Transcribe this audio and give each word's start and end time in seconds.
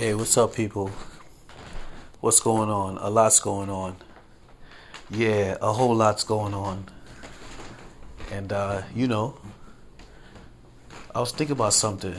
Hey, 0.00 0.14
what's 0.14 0.38
up, 0.38 0.54
people? 0.54 0.90
What's 2.22 2.40
going 2.40 2.70
on? 2.70 2.96
A 2.96 3.10
lot's 3.10 3.38
going 3.38 3.68
on. 3.68 3.96
Yeah, 5.10 5.58
a 5.60 5.74
whole 5.74 5.94
lot's 5.94 6.24
going 6.24 6.54
on. 6.54 6.86
And, 8.32 8.50
uh, 8.50 8.80
you 8.94 9.06
know, 9.06 9.38
I 11.14 11.20
was 11.20 11.32
thinking 11.32 11.52
about 11.52 11.74
something. 11.74 12.14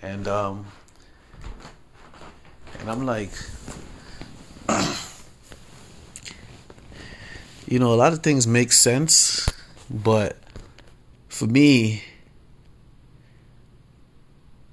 And, 0.00 0.26
um, 0.26 0.64
and 2.80 2.90
I'm 2.90 3.04
like, 3.04 3.30
you 7.68 7.78
know, 7.78 7.92
a 7.92 7.98
lot 8.04 8.14
of 8.14 8.22
things 8.22 8.46
make 8.46 8.72
sense, 8.72 9.46
but 9.90 10.38
for 11.28 11.44
me, 11.44 12.04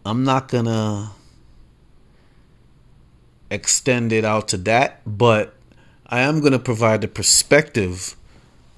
I'm 0.05 0.23
not 0.23 0.47
gonna 0.47 1.11
extend 3.53 4.11
it 4.11 4.25
out 4.25 4.47
to 4.49 4.57
that, 4.57 5.01
but 5.05 5.55
I 6.07 6.21
am 6.21 6.41
gonna 6.41 6.59
provide 6.59 7.01
the 7.01 7.07
perspective 7.07 8.15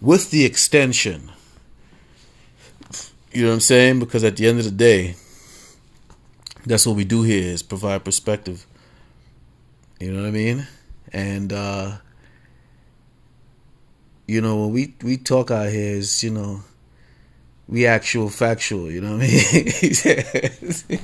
with 0.01 0.31
the 0.31 0.45
extension. 0.45 1.31
You 3.31 3.43
know 3.43 3.49
what 3.49 3.55
I'm 3.55 3.59
saying? 3.61 3.99
Because 3.99 4.23
at 4.23 4.37
the 4.37 4.47
end 4.47 4.59
of 4.59 4.65
the 4.65 4.71
day, 4.71 5.15
that's 6.65 6.85
what 6.85 6.95
we 6.95 7.03
do 7.03 7.23
here 7.23 7.51
is 7.51 7.61
provide 7.61 8.05
perspective. 8.05 8.65
You 9.99 10.11
know 10.11 10.21
what 10.21 10.27
I 10.27 10.31
mean? 10.31 10.67
And 11.11 11.51
uh 11.53 11.97
you 14.27 14.41
know 14.41 14.61
when 14.61 14.71
we 14.71 14.95
we 15.03 15.17
talk 15.17 15.51
out 15.51 15.69
here 15.69 15.95
is 15.95 16.23
you 16.23 16.31
know 16.31 16.63
we 17.67 17.85
actual 17.85 18.29
factual, 18.29 18.91
you 18.91 19.01
know 19.01 19.17
what 19.17 19.23
I 19.23 19.27
mean? 19.27 20.99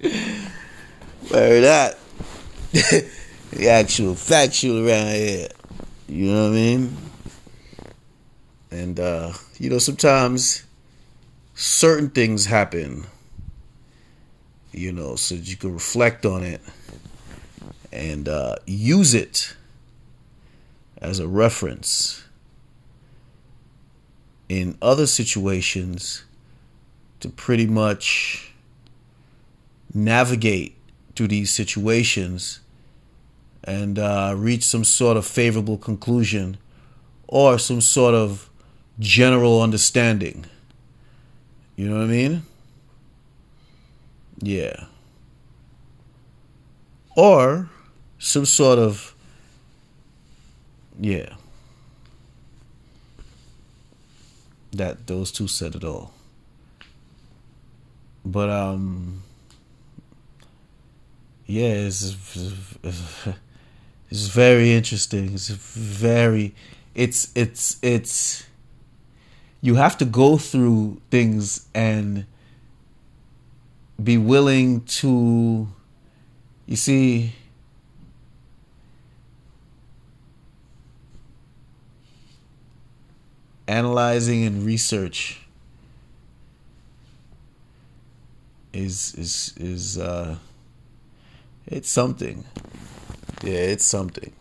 Where 1.30 1.60
that? 1.60 1.99
The 2.72 3.68
actual 3.68 4.14
factual 4.14 4.86
around 4.86 5.08
here. 5.08 5.48
You 6.08 6.32
know 6.32 6.42
what 6.44 6.50
I 6.50 6.54
mean? 6.54 6.96
And 8.70 9.00
uh, 9.00 9.32
you 9.58 9.70
know, 9.70 9.78
sometimes 9.78 10.64
certain 11.54 12.10
things 12.10 12.46
happen, 12.46 13.06
you 14.72 14.92
know, 14.92 15.16
so 15.16 15.34
you 15.34 15.56
can 15.56 15.72
reflect 15.74 16.24
on 16.24 16.42
it 16.44 16.60
and 17.92 18.28
uh, 18.28 18.56
use 18.66 19.14
it 19.14 19.56
as 20.98 21.18
a 21.18 21.26
reference 21.26 22.22
in 24.48 24.76
other 24.80 25.06
situations 25.06 26.24
to 27.20 27.28
pretty 27.28 27.66
much 27.66 28.52
navigate 29.92 30.76
these 31.26 31.52
situations 31.52 32.60
and 33.64 33.98
uh, 33.98 34.34
reach 34.36 34.64
some 34.64 34.84
sort 34.84 35.16
of 35.16 35.26
favorable 35.26 35.76
conclusion 35.76 36.56
or 37.28 37.58
some 37.58 37.80
sort 37.80 38.14
of 38.14 38.48
general 38.98 39.62
understanding. 39.62 40.44
You 41.76 41.88
know 41.88 41.96
what 41.96 42.04
I 42.04 42.08
mean? 42.08 42.42
Yeah. 44.40 44.84
Or 47.16 47.68
some 48.18 48.44
sort 48.44 48.78
of, 48.78 49.14
yeah. 50.98 51.34
that 54.72 55.06
those 55.06 55.32
two 55.32 55.48
said 55.48 55.74
it 55.74 55.84
all. 55.84 56.12
But 58.24 58.50
um 58.50 59.22
yeah, 61.50 61.88
it's 61.88 62.14
it's 64.10 64.26
very 64.28 64.72
interesting. 64.72 65.34
It's 65.34 65.48
very 65.48 66.54
it's 66.94 67.32
it's 67.34 67.76
it's 67.82 68.46
you 69.60 69.74
have 69.74 69.98
to 69.98 70.04
go 70.04 70.38
through 70.38 71.00
things 71.10 71.66
and 71.74 72.24
be 74.02 74.16
willing 74.16 74.82
to 74.82 75.66
you 76.66 76.76
see 76.76 77.34
analyzing 83.66 84.44
and 84.44 84.64
research 84.64 85.40
is 88.72 89.14
is 89.16 89.52
is 89.58 89.98
uh 89.98 90.36
it's 91.70 91.88
something 91.88 92.44
yeah 93.42 93.54
it's 93.54 93.84
something 93.84 94.32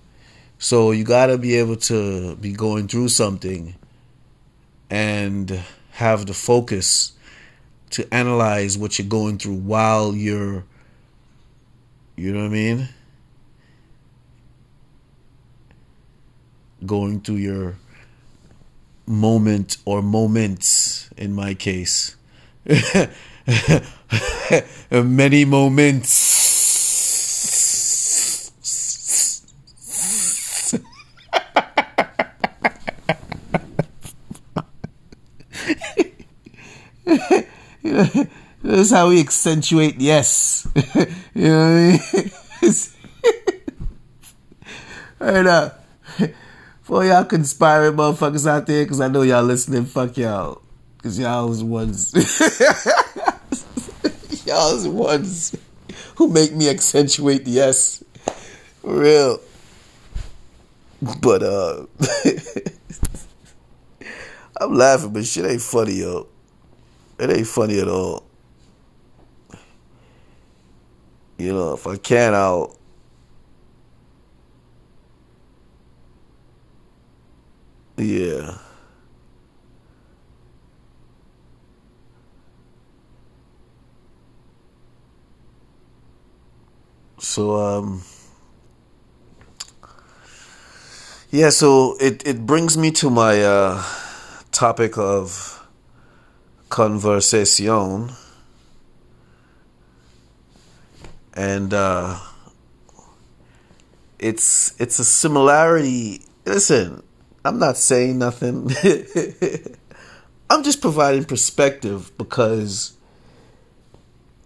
so 0.57 0.91
you 0.91 1.03
got 1.03 1.27
to 1.27 1.37
be 1.37 1.55
able 1.55 1.75
to 1.75 2.35
be 2.37 2.51
going 2.51 2.87
through 2.87 3.07
something 3.07 3.75
and 4.89 5.63
have 5.91 6.25
the 6.25 6.33
focus 6.33 7.13
to 7.91 8.13
analyze 8.13 8.77
what 8.77 8.99
you're 8.99 9.07
going 9.07 9.37
through 9.37 9.55
while 9.55 10.15
you're 10.15 10.65
you 12.15 12.33
know 12.33 12.39
what 12.39 12.45
I 12.47 12.49
mean 12.49 12.89
going 16.85 17.21
through 17.21 17.35
your 17.35 17.75
moment 19.05 19.77
or 19.85 20.01
moments 20.01 21.09
in 21.17 21.33
my 21.33 21.53
case. 21.53 22.15
Many 24.91 25.45
moments. 25.45 26.38
this 38.63 38.79
is 38.79 38.91
how 38.91 39.09
we 39.09 39.19
accentuate 39.19 39.99
yes. 39.99 40.67
you 41.33 41.49
know 41.49 41.59
what 41.59 42.01
I 42.15 42.61
mean? 42.61 42.73
right 45.19 45.47
up 45.47 45.85
for 46.81 47.03
y'all 47.03 47.25
conspiring 47.25 47.95
motherfuckers 47.95 48.47
out 48.47 48.67
there, 48.67 48.85
because 48.85 49.01
I 49.01 49.09
know 49.09 49.23
y'all 49.23 49.43
listening. 49.43 49.85
Fuck 49.85 50.17
y'all, 50.17 50.61
because 50.97 51.19
y'all 51.19 51.49
was 51.49 51.63
ones. 51.63 52.13
y'all 54.45 54.73
was 54.73 54.87
ones 54.87 55.55
who 56.15 56.29
make 56.29 56.53
me 56.53 56.69
accentuate 56.69 57.43
the 57.43 57.59
S. 57.59 58.03
For 58.81 58.97
real. 58.97 59.39
But 61.21 61.43
uh, 61.43 61.85
I'm 64.61 64.73
laughing, 64.73 65.11
but 65.11 65.25
shit 65.25 65.45
ain't 65.45 65.61
funny, 65.61 65.95
yo. 65.95 66.27
It 67.19 67.29
ain't 67.29 67.47
funny 67.47 67.79
at 67.79 67.87
all. 67.87 68.23
You 71.37 71.53
know, 71.53 71.73
if 71.73 71.87
I 71.87 71.97
can, 71.97 72.33
I'll 72.33 72.79
Yeah. 77.97 78.57
So 87.19 87.57
um 87.57 88.03
yeah, 91.29 91.49
so 91.49 91.97
it 91.99 92.25
it 92.25 92.45
brings 92.45 92.77
me 92.77 92.91
to 92.91 93.09
my 93.09 93.43
uh 93.43 93.83
topic 94.51 94.97
of 94.97 95.58
conversation 96.69 98.11
and 101.33 101.73
uh 101.73 102.17
it's 104.19 104.79
it's 104.79 104.99
a 104.99 105.05
similarity 105.05 106.21
listen 106.45 107.03
I'm 107.43 107.57
not 107.57 107.77
saying 107.77 108.19
nothing. 108.19 108.69
I'm 110.49 110.63
just 110.63 110.81
providing 110.81 111.25
perspective 111.25 112.11
because, 112.17 112.97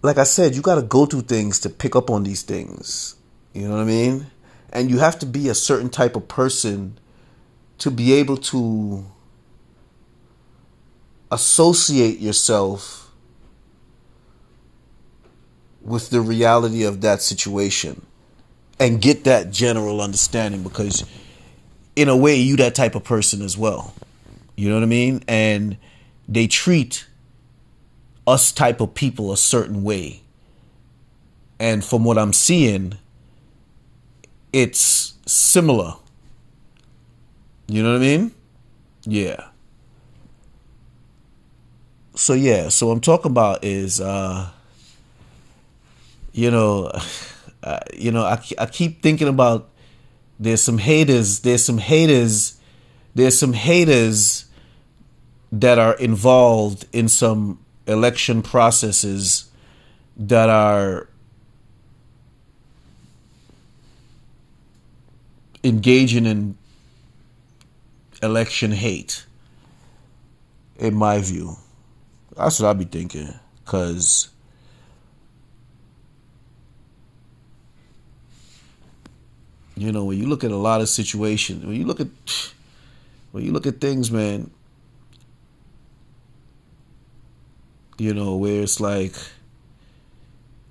like 0.01 0.17
I 0.17 0.23
said, 0.23 0.55
you 0.55 0.61
got 0.61 0.75
to 0.75 0.83
go 0.83 1.05
through 1.05 1.21
things 1.21 1.59
to 1.61 1.69
pick 1.69 1.95
up 1.95 2.09
on 2.09 2.23
these 2.23 2.43
things. 2.43 3.15
You 3.53 3.67
know 3.67 3.75
what 3.75 3.81
I 3.81 3.85
mean? 3.85 4.27
And 4.71 4.89
you 4.89 4.99
have 4.99 5.17
to 5.19 5.25
be 5.25 5.49
a 5.49 5.55
certain 5.55 5.89
type 5.89 6.15
of 6.15 6.27
person 6.27 6.97
to 7.79 7.89
be 7.89 8.13
able 8.13 8.37
to 8.37 9.05
associate 11.33 12.19
yourself 12.19 13.11
with 15.81 16.11
the 16.11 16.21
reality 16.21 16.83
of 16.83 17.01
that 17.01 17.21
situation 17.21 18.05
and 18.79 19.01
get 19.01 19.23
that 19.23 19.51
general 19.51 19.99
understanding 19.99 20.63
because 20.63 21.03
in 21.95 22.07
a 22.07 22.15
way 22.15 22.35
you 22.35 22.55
that 22.57 22.75
type 22.75 22.95
of 22.95 23.03
person 23.03 23.41
as 23.41 23.57
well. 23.57 23.93
You 24.55 24.69
know 24.69 24.75
what 24.75 24.83
I 24.83 24.87
mean? 24.87 25.23
And 25.27 25.77
they 26.29 26.47
treat 26.47 27.07
us 28.27 28.51
type 28.51 28.79
of 28.79 28.93
people 28.93 29.31
a 29.31 29.37
certain 29.37 29.83
way. 29.83 30.21
And 31.59 31.83
from 31.83 32.03
what 32.03 32.17
I'm 32.17 32.33
seeing, 32.33 32.93
it's 34.51 35.13
similar. 35.25 35.95
You 37.67 37.81
know 37.81 37.93
what 37.93 38.01
I 38.01 38.05
mean? 38.05 38.31
Yeah. 39.05 39.47
So 42.15 42.33
yeah, 42.33 42.69
so 42.69 42.91
I'm 42.91 43.01
talking 43.01 43.31
about 43.31 43.63
is 43.63 43.99
uh 43.99 44.49
you 46.31 46.49
know, 46.51 46.91
uh, 47.63 47.79
you 47.93 48.11
know, 48.11 48.23
I 48.23 48.41
I 48.57 48.65
keep 48.65 49.01
thinking 49.01 49.27
about 49.27 49.69
there's 50.39 50.61
some 50.61 50.77
haters, 50.77 51.39
there's 51.39 51.63
some 51.63 51.77
haters, 51.77 52.59
there's 53.15 53.37
some 53.37 53.53
haters 53.53 54.45
that 55.51 55.77
are 55.77 55.93
involved 55.93 56.85
in 56.91 57.07
some 57.07 57.59
election 57.87 58.41
processes 58.41 59.51
that 60.17 60.49
are 60.49 61.07
engaging 65.63 66.25
in 66.25 66.57
election 68.21 68.71
hate 68.71 69.25
in 70.77 70.95
my 70.95 71.19
view 71.19 71.55
that's 72.35 72.59
what 72.59 72.69
i 72.69 72.73
be 72.73 72.85
thinking 72.85 73.27
because 73.63 74.29
you 79.75 79.91
know 79.91 80.05
when 80.05 80.17
you 80.17 80.27
look 80.27 80.43
at 80.43 80.51
a 80.51 80.55
lot 80.55 80.81
of 80.81 80.89
situations 80.89 81.65
when 81.65 81.75
you 81.75 81.85
look 81.85 81.99
at 81.99 82.07
when 83.31 83.43
you 83.43 83.51
look 83.51 83.65
at 83.65 83.79
things 83.81 84.11
man 84.11 84.49
you 87.97 88.13
know, 88.13 88.35
where 88.35 88.61
it's 88.61 88.79
like 88.79 89.15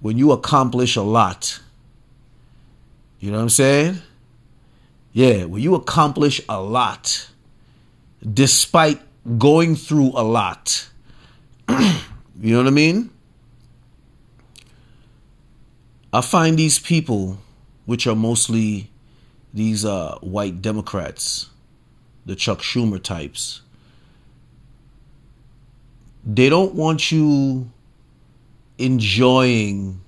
when 0.01 0.19
you 0.19 0.33
accomplish 0.33 0.97
a 0.97 1.03
lot, 1.03 1.61
you 3.21 3.31
know 3.31 3.37
what 3.37 3.45
I'm 3.45 3.51
saying? 3.51 3.99
Yeah, 5.13 5.45
when 5.45 5.63
you 5.63 5.75
accomplish 5.75 6.41
a 6.49 6.61
lot, 6.61 7.29
despite 8.33 9.01
going 9.39 9.77
through 9.77 10.13
a 10.15 10.25
lot, 10.25 10.89
you 12.41 12.53
know 12.53 12.59
what 12.59 12.67
I 12.67 12.71
mean? 12.71 13.11
I 16.13 16.21
find 16.21 16.59
these 16.59 16.79
people, 16.79 17.39
which 17.87 18.07
are 18.07 18.17
mostly 18.17 18.91
these 19.55 19.85
uh, 19.85 20.19
white 20.21 20.61
Democrats, 20.61 21.49
the 22.27 22.37
Chuck 22.37 22.61
Schumer 22.61 23.03
types, 23.03 23.63
they 26.25 26.49
don't 26.49 26.75
want 26.75 27.11
you 27.11 27.71
enjoying 28.79 30.01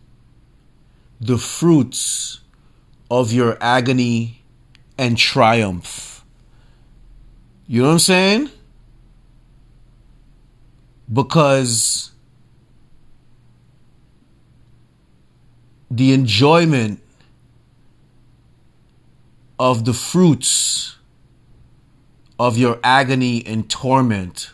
the 1.21 1.39
fruits 1.39 2.41
of 3.11 3.33
your 3.33 3.57
agony 3.61 4.43
and 4.99 5.17
triumph. 5.17 6.25
You 7.67 7.83
know 7.83 7.89
what 7.89 7.95
I'm 7.95 7.99
saying? 7.99 8.51
Because 11.13 12.11
the 15.91 16.13
enjoyment 16.13 17.01
of 19.59 19.85
the 19.85 19.93
fruits 19.93 20.97
of 22.39 22.59
your 22.59 22.81
agony 22.83 23.45
and 23.47 23.71
torment 23.71 24.51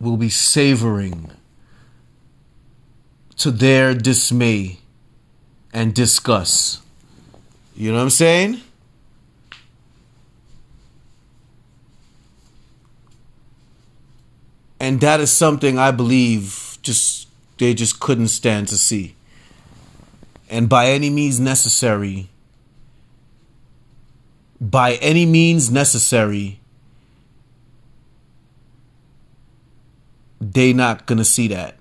will 0.00 0.16
be 0.16 0.30
savoring 0.30 1.30
to 3.36 3.50
their 3.50 3.94
dismay 3.94 4.78
and 5.72 5.94
disgust. 5.94 6.80
You 7.76 7.90
know 7.90 7.98
what 7.98 8.04
I'm 8.04 8.10
saying? 8.10 8.60
And 14.82 15.00
that 15.00 15.20
is 15.20 15.30
something 15.30 15.78
I 15.78 15.92
believe 15.92 16.76
just 16.82 17.28
they 17.58 17.72
just 17.72 18.00
couldn't 18.00 18.28
stand 18.28 18.66
to 18.66 18.76
see. 18.76 19.14
And 20.50 20.68
by 20.68 20.88
any 20.88 21.08
means 21.08 21.38
necessary, 21.38 22.30
by 24.60 24.94
any 24.94 25.24
means 25.24 25.70
necessary, 25.70 26.58
they 30.40 30.72
not 30.72 31.06
gonna 31.06 31.24
see 31.24 31.46
that. 31.46 31.76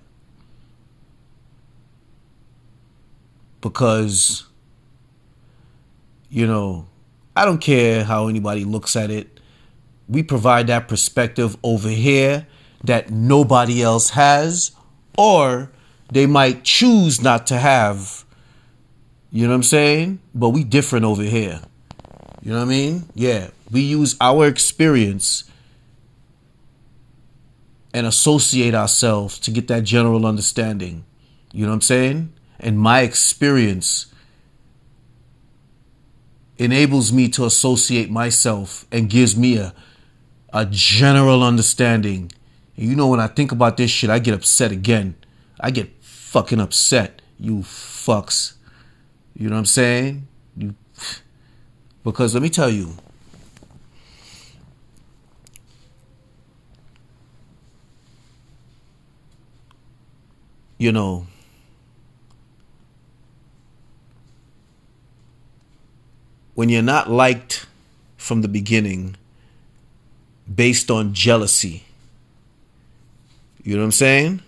Because 3.62 4.46
you 6.30 6.48
know 6.48 6.86
i 7.36 7.44
don't 7.44 7.60
care 7.60 8.06
how 8.06 8.28
anybody 8.28 8.64
looks 8.64 8.96
at 8.96 9.10
it. 9.10 9.40
We 10.08 10.22
provide 10.22 10.68
that 10.68 10.88
perspective 10.88 11.58
over 11.64 11.90
here 11.90 12.46
that 12.84 13.10
nobody 13.10 13.82
else 13.82 14.12
has 14.12 14.72
or 15.18 15.70
they 16.12 16.26
might 16.26 16.64
choose 16.64 17.22
not 17.22 17.48
to 17.48 17.58
have 17.58 18.26
you 19.32 19.44
know 19.44 19.50
what 19.50 19.56
i'm 19.56 19.64
saying 19.64 20.20
but 20.34 20.50
we 20.50 20.64
different 20.64 21.06
over 21.06 21.24
here 21.24 21.62
you 22.42 22.52
know 22.52 22.58
what 22.58 22.66
i 22.66 22.68
mean 22.68 23.04
yeah 23.16 23.48
we 23.72 23.82
use 23.82 24.16
our 24.20 24.48
experience 24.48 25.46
and 27.94 28.08
associate 28.08 28.74
ourselves 28.74 29.40
to 29.40 29.52
get 29.52 29.68
that 29.68 29.84
general 29.84 30.26
understanding. 30.26 31.04
You 31.52 31.66
know 31.66 31.72
what 31.72 31.76
I'm 31.76 31.82
saying? 31.82 32.34
And 32.60 32.80
my 32.80 33.02
experience 33.02 34.08
enables 36.58 37.12
me 37.12 37.28
to 37.30 37.46
associate 37.46 38.10
myself 38.10 38.86
and 38.92 39.10
gives 39.10 39.36
me 39.36 39.58
a, 39.58 39.74
a 40.54 40.66
general 40.70 41.44
understanding. 41.44 42.32
You 42.76 42.96
know, 42.96 43.08
when 43.08 43.20
I 43.20 43.28
think 43.28 43.52
about 43.52 43.78
this 43.78 43.92
shit, 43.92 44.10
I 44.10 44.20
get 44.20 44.34
upset 44.34 44.72
again. 44.72 45.16
I 45.60 45.72
get 45.72 45.92
fucking 46.02 46.60
upset. 46.60 47.22
You 47.40 47.58
fucks. 47.58 48.54
You 49.36 49.50
know 49.50 49.56
what 49.56 49.60
I'm 49.60 49.66
saying? 49.66 50.28
You, 50.58 50.76
because 52.04 52.34
let 52.34 52.42
me 52.44 52.50
tell 52.50 52.70
you, 52.70 52.96
you 60.78 60.92
know, 60.92 61.28
when 66.56 66.70
you're 66.70 66.82
not 66.82 67.10
liked 67.10 67.66
from 68.18 68.42
the 68.42 68.48
beginning 68.48 69.16
based 70.54 70.92
on 70.92 71.14
jealousy, 71.14 71.84
you 73.64 73.76
know 73.76 73.82
what 73.82 73.86
I'm 73.86 73.92
saying? 73.92 74.42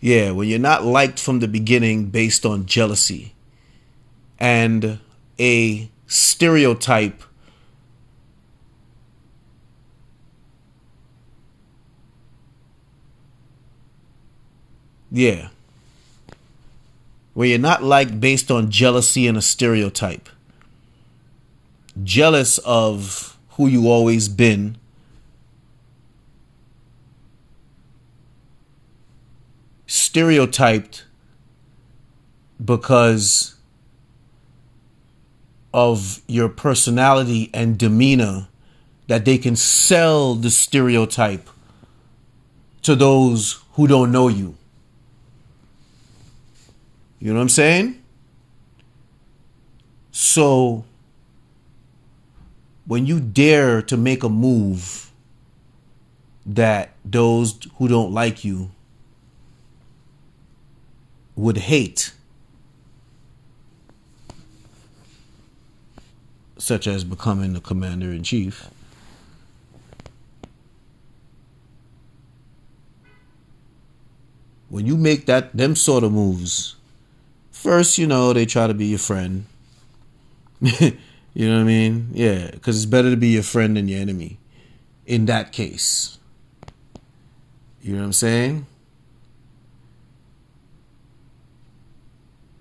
Yeah, 0.00 0.32
when 0.32 0.48
you're 0.48 0.58
not 0.58 0.84
liked 0.84 1.20
from 1.20 1.40
the 1.40 1.48
beginning 1.48 2.06
based 2.06 2.44
on 2.44 2.66
jealousy 2.66 3.34
and 4.38 4.98
a 5.38 5.88
stereotype 6.06 7.22
Yeah. 15.12 15.48
Where 17.34 17.48
you're 17.48 17.58
not 17.58 17.82
liked 17.82 18.18
based 18.18 18.50
on 18.50 18.70
jealousy 18.70 19.26
and 19.26 19.36
a 19.36 19.42
stereotype. 19.42 20.28
Jealous 22.02 22.56
of 22.58 23.36
who 23.50 23.66
you 23.66 23.88
always 23.88 24.28
been. 24.28 24.78
Stereotyped 29.94 31.04
because 32.64 33.56
of 35.74 36.22
your 36.26 36.48
personality 36.48 37.50
and 37.52 37.76
demeanor 37.76 38.48
that 39.08 39.26
they 39.26 39.36
can 39.36 39.54
sell 39.54 40.34
the 40.34 40.48
stereotype 40.48 41.46
to 42.80 42.94
those 42.94 43.62
who 43.72 43.86
don't 43.86 44.10
know 44.10 44.28
you. 44.28 44.54
You 47.18 47.34
know 47.34 47.34
what 47.34 47.42
I'm 47.42 47.48
saying? 47.50 48.02
So 50.10 50.86
when 52.86 53.04
you 53.04 53.20
dare 53.20 53.82
to 53.82 53.98
make 53.98 54.24
a 54.24 54.30
move 54.30 55.10
that 56.46 56.94
those 57.04 57.58
who 57.76 57.88
don't 57.88 58.10
like 58.10 58.42
you 58.42 58.70
would 61.36 61.58
hate, 61.58 62.12
such 66.58 66.86
as 66.86 67.04
becoming 67.04 67.52
the 67.52 67.60
commander 67.60 68.10
in 68.10 68.22
chief. 68.22 68.68
When 74.68 74.86
you 74.86 74.96
make 74.96 75.26
that 75.26 75.54
them 75.56 75.76
sort 75.76 76.04
of 76.04 76.12
moves, 76.12 76.76
first 77.50 77.98
you 77.98 78.06
know 78.06 78.32
they 78.32 78.46
try 78.46 78.66
to 78.66 78.74
be 78.74 78.86
your 78.86 78.98
friend. 78.98 79.46
You 81.34 81.48
know 81.48 81.56
what 81.56 81.62
I 81.62 81.64
mean? 81.64 82.10
Yeah, 82.12 82.50
because 82.50 82.76
it's 82.76 82.86
better 82.86 83.10
to 83.10 83.16
be 83.16 83.28
your 83.28 83.42
friend 83.42 83.76
than 83.76 83.88
your 83.88 84.00
enemy 84.00 84.38
in 85.06 85.26
that 85.26 85.52
case. 85.52 86.18
You 87.80 87.94
know 87.94 88.00
what 88.00 88.06
I'm 88.06 88.12
saying? 88.12 88.66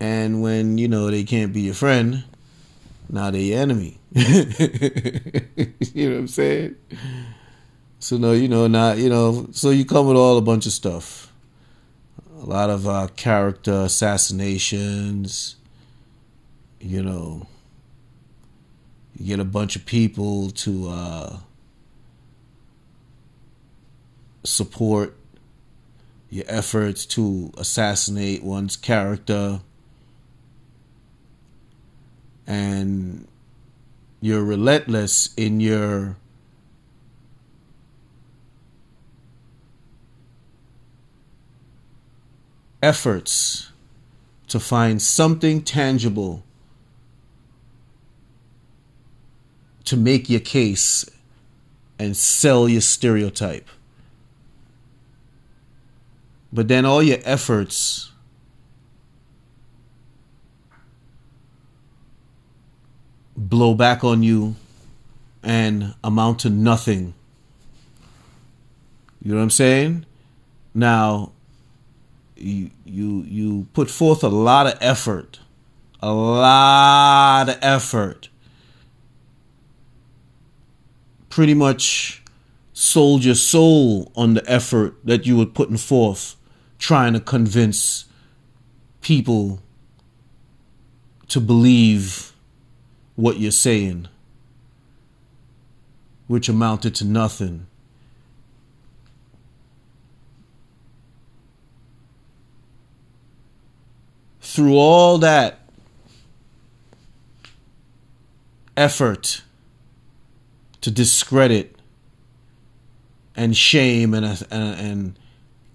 And 0.01 0.41
when, 0.41 0.79
you 0.79 0.87
know, 0.87 1.11
they 1.11 1.23
can't 1.23 1.53
be 1.53 1.61
your 1.61 1.75
friend, 1.75 2.23
now 3.07 3.29
they're 3.29 3.39
your 3.39 3.59
enemy. 3.59 3.99
you 4.13 4.25
know 6.09 6.15
what 6.15 6.19
I'm 6.21 6.27
saying? 6.27 6.75
So 7.99 8.17
no, 8.17 8.31
you 8.31 8.47
know, 8.47 8.65
not 8.65 8.97
you 8.97 9.09
know, 9.09 9.45
so 9.51 9.69
you 9.69 9.85
come 9.85 10.07
with 10.07 10.17
all 10.17 10.39
a 10.39 10.41
bunch 10.41 10.65
of 10.65 10.71
stuff. 10.71 11.31
A 12.35 12.45
lot 12.45 12.71
of 12.71 12.87
uh, 12.87 13.09
character 13.15 13.73
assassinations. 13.73 15.55
You 16.79 17.03
know, 17.03 17.45
you 19.15 19.27
get 19.27 19.39
a 19.39 19.45
bunch 19.45 19.75
of 19.75 19.85
people 19.85 20.49
to 20.49 20.89
uh, 20.89 21.37
support 24.43 25.15
your 26.31 26.45
efforts 26.47 27.05
to 27.05 27.51
assassinate 27.55 28.41
one's 28.41 28.75
character 28.75 29.61
and 32.47 33.27
you're 34.19 34.43
relentless 34.43 35.33
in 35.35 35.59
your 35.59 36.17
efforts 42.83 43.71
to 44.47 44.59
find 44.59 45.01
something 45.01 45.61
tangible 45.61 46.43
to 49.85 49.97
make 49.97 50.29
your 50.29 50.39
case 50.39 51.09
and 51.97 52.15
sell 52.15 52.67
your 52.67 52.81
stereotype. 52.81 53.67
But 56.53 56.67
then 56.67 56.85
all 56.85 57.01
your 57.01 57.19
efforts 57.23 58.10
blow 63.49 63.73
back 63.73 64.03
on 64.03 64.23
you 64.23 64.55
and 65.43 65.95
amount 66.03 66.39
to 66.39 66.49
nothing. 66.49 67.13
You 69.21 69.31
know 69.31 69.37
what 69.37 69.43
I'm 69.43 69.49
saying? 69.49 70.05
Now, 70.73 71.31
you 72.35 72.71
you 72.85 73.23
you 73.23 73.67
put 73.73 73.89
forth 73.89 74.23
a 74.23 74.29
lot 74.29 74.67
of 74.67 74.77
effort, 74.81 75.39
a 76.01 76.11
lot 76.11 77.49
of 77.49 77.57
effort. 77.61 78.29
Pretty 81.29 81.53
much 81.53 82.23
sold 82.73 83.23
your 83.23 83.35
soul 83.35 84.11
on 84.15 84.33
the 84.33 84.49
effort 84.49 84.95
that 85.03 85.25
you 85.25 85.37
were 85.37 85.45
putting 85.45 85.77
forth, 85.77 86.35
trying 86.79 87.13
to 87.13 87.19
convince 87.19 88.05
people 89.01 89.61
to 91.27 91.39
believe 91.39 92.30
what 93.21 93.39
you're 93.39 93.51
saying, 93.51 94.07
which 96.27 96.49
amounted 96.49 96.95
to 96.95 97.05
nothing. 97.05 97.67
through 104.51 104.75
all 104.75 105.17
that 105.17 105.59
effort 108.75 109.43
to 110.81 110.91
discredit 110.91 111.73
and 113.33 113.55
shame 113.55 114.13
and, 114.13 114.25
and, 114.25 114.45
and 114.51 115.19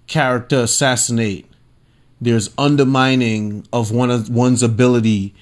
character 0.05 0.59
assassinate, 0.59 1.49
there's 2.21 2.53
undermining 2.55 3.65
of 3.73 3.91
one 3.91 4.11
of 4.11 4.29
one's 4.29 4.61
ability 4.61 5.33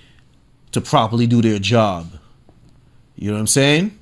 to 0.75 0.81
properly 0.81 1.25
do 1.25 1.41
their 1.41 1.57
job. 1.57 2.19
You 3.15 3.29
know 3.29 3.35
what 3.35 3.39
I'm 3.39 3.47
saying? 3.47 3.97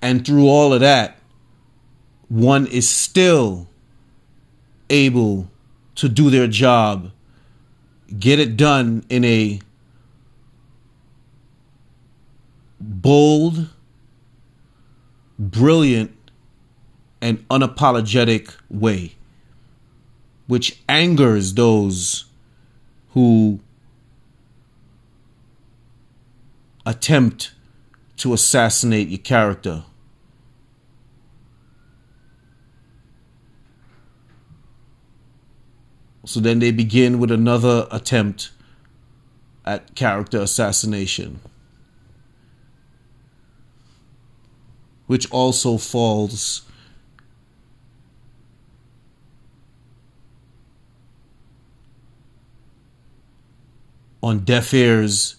And 0.00 0.24
through 0.24 0.46
all 0.46 0.72
of 0.72 0.78
that, 0.78 1.18
one 2.28 2.68
is 2.68 2.88
still 2.88 3.66
able 4.88 5.50
to 5.96 6.08
do 6.08 6.30
their 6.30 6.46
job, 6.46 7.10
get 8.16 8.38
it 8.38 8.56
done 8.56 9.04
in 9.08 9.24
a 9.24 9.60
bold, 12.78 13.70
brilliant, 15.36 16.12
and 17.20 17.48
unapologetic 17.48 18.54
way, 18.70 19.16
which 20.46 20.80
angers 20.88 21.54
those 21.54 22.26
who 23.12 23.60
attempt 26.84 27.52
to 28.16 28.32
assassinate 28.32 29.08
your 29.08 29.18
character. 29.18 29.84
So 36.26 36.40
then 36.40 36.58
they 36.58 36.70
begin 36.72 37.18
with 37.18 37.30
another 37.30 37.86
attempt 37.90 38.50
at 39.64 39.94
character 39.94 40.40
assassination, 40.40 41.40
which 45.06 45.30
also 45.30 45.78
falls 45.78 46.62
on 54.24 54.38
deaf 54.38 54.72
ears 54.72 55.36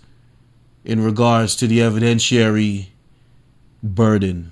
in 0.84 1.04
regards 1.04 1.56
to 1.56 1.66
the 1.66 1.80
evidentiary 1.80 2.86
burden. 3.82 4.52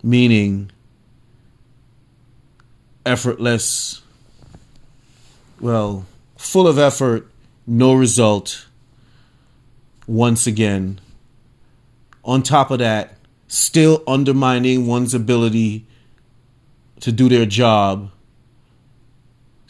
Meaning, 0.00 0.70
effortless, 3.04 4.00
well, 5.58 6.06
full 6.36 6.68
of 6.68 6.78
effort, 6.78 7.26
no 7.66 7.92
result. 7.92 8.66
Once 10.06 10.46
again, 10.46 11.00
on 12.24 12.44
top 12.44 12.70
of 12.70 12.78
that, 12.78 13.16
still 13.48 14.04
undermining 14.06 14.86
one's 14.86 15.14
ability 15.14 15.84
to 17.00 17.10
do 17.10 17.28
their 17.28 17.44
job, 17.44 18.12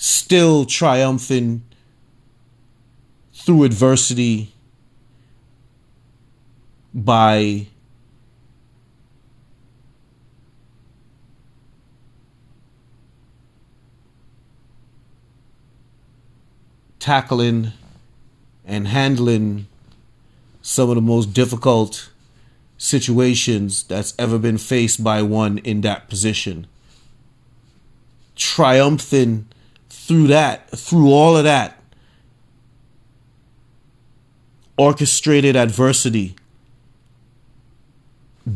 still 0.04 0.66
triumphing 0.66 1.62
through 3.32 3.64
adversity 3.64 4.52
by 6.92 7.66
tackling 16.98 17.72
and 18.66 18.88
handling 18.88 19.66
some 20.60 20.90
of 20.90 20.96
the 20.96 21.00
most 21.00 21.32
difficult 21.32 22.10
situations 22.76 23.82
that's 23.84 24.12
ever 24.18 24.38
been 24.38 24.58
faced 24.58 25.02
by 25.02 25.22
one 25.22 25.56
in 25.58 25.80
that 25.80 26.10
position. 26.10 26.66
Triumphing 28.36 29.48
through 29.94 30.26
that, 30.26 30.68
through 30.70 31.10
all 31.10 31.36
of 31.36 31.44
that, 31.44 31.80
orchestrated 34.76 35.56
adversity 35.56 36.34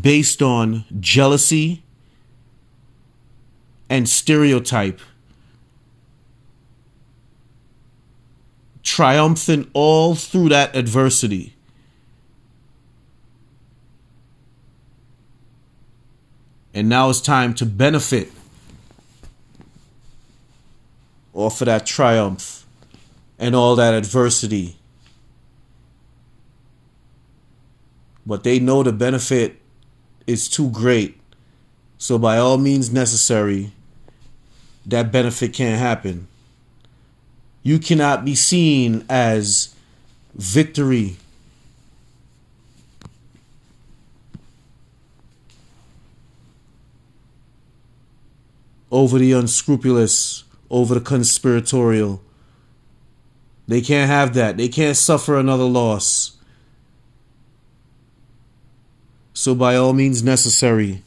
based 0.03 0.43
on 0.43 0.85
jealousy 1.01 1.83
and 3.89 4.09
stereotype 4.09 5.01
triumphant 8.83 9.71
all 9.75 10.15
through 10.15 10.49
that 10.49 10.75
adversity. 10.75 11.55
And 16.75 16.89
now 16.89 17.09
it's 17.11 17.21
time 17.21 17.55
to 17.55 17.67
benefit 17.67 18.31
off 21.39 21.61
of 21.61 21.67
that 21.67 21.87
triumph 21.87 22.67
and 23.39 23.55
all 23.55 23.77
that 23.77 23.95
adversity 23.95 24.79
but 28.29 28.45
they 28.45 28.59
know 28.59 28.83
the 28.83 28.93
benefit 28.93 29.59
is 30.27 30.51
too 30.51 30.69
great. 30.69 31.19
So 31.97 32.19
by 32.19 32.37
all 32.37 32.59
means 32.59 32.93
necessary, 32.93 33.73
that 34.85 35.11
benefit 35.11 35.55
can't 35.55 35.81
happen. 35.81 36.29
You 37.63 37.79
cannot 37.79 38.27
be 38.27 38.35
seen 38.35 39.07
as 39.09 39.75
victory. 40.35 41.17
Over 48.91 49.19
the 49.19 49.33
unscrupulous, 49.33 50.45
over 50.71 50.95
the 50.95 51.01
conspiratorial. 51.01 52.23
They 53.67 53.81
can't 53.81 54.09
have 54.09 54.35
that. 54.35 54.57
They 54.57 54.69
can't 54.69 54.97
suffer 54.97 55.39
another 55.39 55.65
loss. 55.65 56.37
So, 59.35 59.55
by 59.55 59.77
all 59.77 59.93
means 59.93 60.23
necessary, 60.23 61.03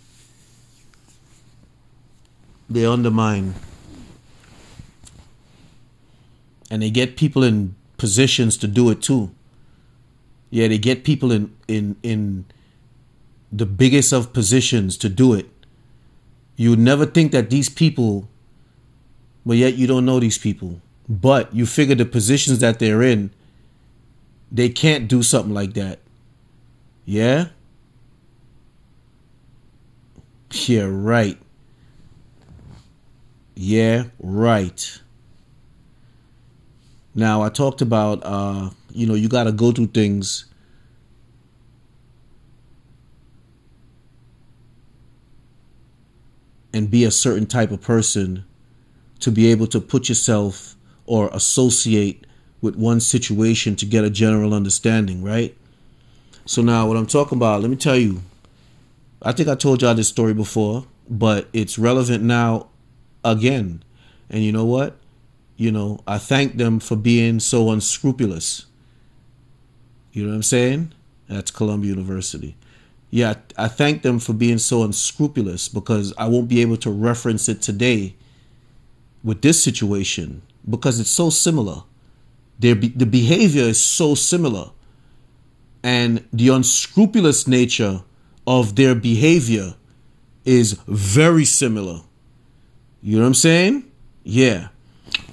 they 2.69 2.85
undermine. 2.85 3.55
And 6.69 6.81
they 6.81 6.89
get 6.89 7.17
people 7.17 7.43
in 7.43 7.75
positions 7.97 8.55
to 8.57 8.67
do 8.67 8.89
it 8.89 9.01
too. 9.01 9.31
Yeah, 10.49 10.67
they 10.69 10.77
get 10.77 11.03
people 11.03 11.31
in 11.31 11.53
in 11.67 11.97
in 12.03 12.45
the 13.51 13.65
biggest 13.65 14.13
of 14.13 14.31
positions 14.33 14.97
to 14.97 15.09
do 15.09 15.33
it. 15.33 15.49
You 16.55 16.71
would 16.71 16.79
never 16.79 17.05
think 17.05 17.31
that 17.33 17.49
these 17.49 17.69
people, 17.69 18.29
but 19.45 19.57
yet 19.57 19.75
you 19.75 19.88
don't 19.88 20.05
know 20.05 20.19
these 20.19 20.38
people. 20.38 20.81
But 21.10 21.53
you 21.53 21.65
figure 21.65 21.95
the 21.95 22.05
positions 22.05 22.60
that 22.60 22.79
they're 22.79 23.01
in, 23.01 23.31
they 24.51 24.69
can't 24.69 25.07
do 25.07 25.24
something 25.24 25.53
like 25.53 25.74
that. 25.74 26.00
Yeah? 27.05 27.48
Yeah, 30.51 30.88
right. 30.89 31.38
Yeah, 33.55 34.05
right. 34.19 35.01
Now 37.13 37.41
I 37.41 37.50
talked 37.50 37.81
about 37.81 38.21
uh, 38.24 38.69
you 38.93 39.05
know, 39.05 39.13
you 39.13 39.27
gotta 39.27 39.51
go 39.51 39.71
through 39.71 39.88
things 39.88 40.45
and 46.74 46.89
be 46.89 47.03
a 47.03 47.12
certain 47.12 47.45
type 47.45 47.71
of 47.71 47.81
person 47.81 48.45
to 49.21 49.31
be 49.31 49.51
able 49.51 49.67
to 49.67 49.79
put 49.79 50.09
yourself 50.09 50.75
or 51.05 51.29
associate 51.33 52.25
with 52.61 52.75
one 52.75 52.99
situation 52.99 53.75
to 53.75 53.85
get 53.85 54.03
a 54.03 54.09
general 54.09 54.53
understanding, 54.53 55.23
right? 55.23 55.55
So 56.45 56.61
now 56.61 56.87
what 56.87 56.97
I'm 56.97 57.07
talking 57.07 57.37
about, 57.37 57.61
let 57.61 57.69
me 57.69 57.75
tell 57.75 57.97
you, 57.97 58.21
I 59.21 59.31
think 59.31 59.49
I 59.49 59.55
told 59.55 59.81
y'all 59.81 59.95
this 59.95 60.07
story 60.07 60.33
before, 60.33 60.85
but 61.09 61.47
it's 61.53 61.77
relevant 61.77 62.23
now 62.23 62.67
again. 63.23 63.83
And 64.29 64.43
you 64.43 64.51
know 64.51 64.65
what? 64.65 64.97
You 65.57 65.71
know, 65.71 65.99
I 66.07 66.17
thank 66.17 66.57
them 66.57 66.79
for 66.79 66.95
being 66.95 67.39
so 67.39 67.69
unscrupulous. 67.71 68.65
You 70.11 70.23
know 70.23 70.29
what 70.29 70.35
I'm 70.35 70.43
saying? 70.43 70.93
That's 71.27 71.51
Columbia 71.51 71.91
University. 71.91 72.55
Yeah, 73.11 73.35
I 73.57 73.67
thank 73.67 74.01
them 74.01 74.19
for 74.19 74.33
being 74.33 74.57
so 74.57 74.83
unscrupulous 74.83 75.67
because 75.67 76.13
I 76.17 76.27
won't 76.27 76.47
be 76.47 76.61
able 76.61 76.77
to 76.77 76.89
reference 76.89 77.49
it 77.49 77.61
today 77.61 78.15
with 79.23 79.41
this 79.41 79.63
situation 79.63 80.41
because 80.69 80.99
it's 80.99 81.09
so 81.09 81.29
similar. 81.29 81.83
Their 82.59 82.75
the 82.75 83.05
behavior 83.05 83.63
is 83.63 83.79
so 83.79 84.15
similar, 84.15 84.69
and 85.83 86.23
the 86.31 86.49
unscrupulous 86.49 87.47
nature 87.47 88.03
of 88.45 88.75
their 88.75 88.93
behavior 88.93 89.75
is 90.46 90.74
very 90.87 91.46
similar. 91.46 92.01
You 93.01 93.17
know 93.17 93.24
what 93.24 93.27
I'm 93.27 93.33
saying? 93.33 93.91
Yeah. 94.24 94.67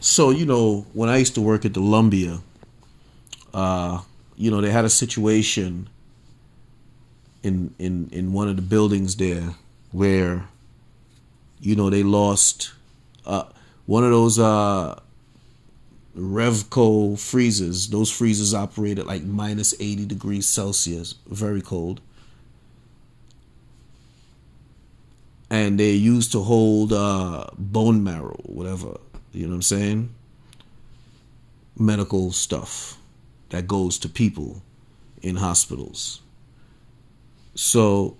So, 0.01 0.31
you 0.31 0.47
know, 0.47 0.87
when 0.93 1.09
I 1.09 1.19
used 1.19 1.35
to 1.35 1.41
work 1.41 1.65
at 1.65 1.75
Columbia, 1.75 2.41
uh, 3.53 4.01
you 4.37 4.51
know, 4.51 4.61
they 4.61 4.71
had 4.71 4.85
a 4.85 4.91
situation 4.91 5.89
in 7.43 7.75
in 7.79 8.09
in 8.11 8.33
one 8.33 8.49
of 8.49 8.57
the 8.57 8.63
buildings 8.63 9.17
there 9.17 9.55
where 9.93 10.47
you 11.61 11.77
know 11.77 11.91
they 11.91 12.03
lost 12.03 12.73
uh, 13.27 13.45
one 13.89 14.05
of 14.05 14.11
those 14.11 14.39
uh, 14.39 15.01
Revco 16.17 17.19
freezers. 17.19 17.89
Those 17.89 18.11
freezers 18.11 18.55
operate 18.55 19.01
at 19.01 19.07
like 19.07 19.25
minus 19.25 19.75
80 19.81 20.07
degrees 20.07 20.47
Celsius, 20.47 21.17
very 21.27 21.61
cold. 21.61 22.01
and 25.51 25.81
they're 25.81 25.93
used 25.93 26.33
to 26.33 26.41
hold 26.41 26.93
uh, 26.93 27.47
bone 27.57 28.05
marrow, 28.05 28.39
whatever. 28.45 28.99
You 29.33 29.45
know 29.45 29.51
what 29.51 29.55
I'm 29.57 29.63
saying? 29.63 30.15
Medical 31.79 32.33
stuff 32.33 32.99
that 33.51 33.67
goes 33.67 33.99
to 34.01 34.09
people 34.09 34.63
in 35.23 35.37
hospitals. 35.37 36.21
So, 37.55 38.17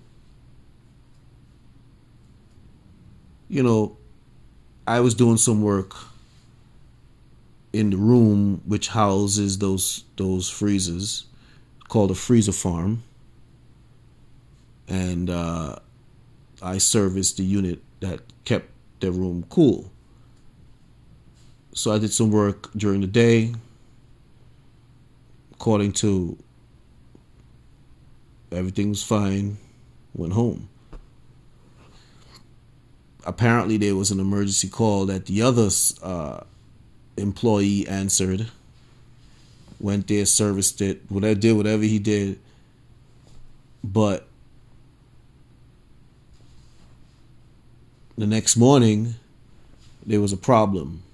you 3.49 3.63
know, 3.63 3.98
I 4.89 5.01
was 5.01 5.15
doing 5.15 5.37
some 5.37 5.61
work 5.61 5.95
in 7.75 7.91
the 7.91 7.99
room 7.99 8.63
which 8.65 8.89
houses 8.89 9.59
those 9.59 10.05
those 10.17 10.49
freezers 10.49 11.27
called 11.89 12.11
a 12.11 12.15
freezer 12.15 12.53
farm 12.53 13.03
and 14.89 15.29
uh, 15.29 15.77
I 16.63 16.79
serviced 16.79 17.37
the 17.37 17.45
unit 17.45 17.83
that 18.01 18.21
kept 18.47 18.71
the 19.01 19.13
room 19.13 19.45
cool. 19.51 19.91
So 21.75 21.93
I 21.93 21.99
did 21.99 22.13
some 22.15 22.31
work 22.31 22.73
during 22.73 23.03
the 23.03 23.07
day, 23.07 23.55
according 25.53 25.93
to 26.05 26.39
everything 28.51 28.89
was 28.89 29.03
fine, 29.03 29.59
went 30.15 30.33
home. 30.33 30.71
Apparently, 33.29 33.77
there 33.77 33.95
was 33.95 34.11
an 34.11 34.21
emergency 34.21 34.69
call 34.69 35.07
that 35.07 35.27
the 35.27 35.43
other 35.43 35.69
uh, 36.03 36.41
employee 37.17 37.87
answered. 37.87 38.49
Went 39.79 40.09
there, 40.09 40.25
serviced 40.27 40.81
it, 40.81 41.03
whatever 41.09 41.39
did 41.39 41.57
whatever 41.57 41.85
he 41.85 42.01
did, 42.01 42.41
but 43.85 44.29
The 48.19 48.27
next 48.27 48.57
morning, 48.57 49.15
there 50.05 50.21
was 50.21 50.33
a 50.33 50.37
problem. 50.37 51.05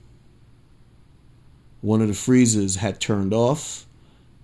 One 1.83 2.01
of 2.01 2.09
the 2.09 2.15
freezers 2.15 2.77
had 2.77 2.99
turned 2.99 3.35
off, 3.35 3.85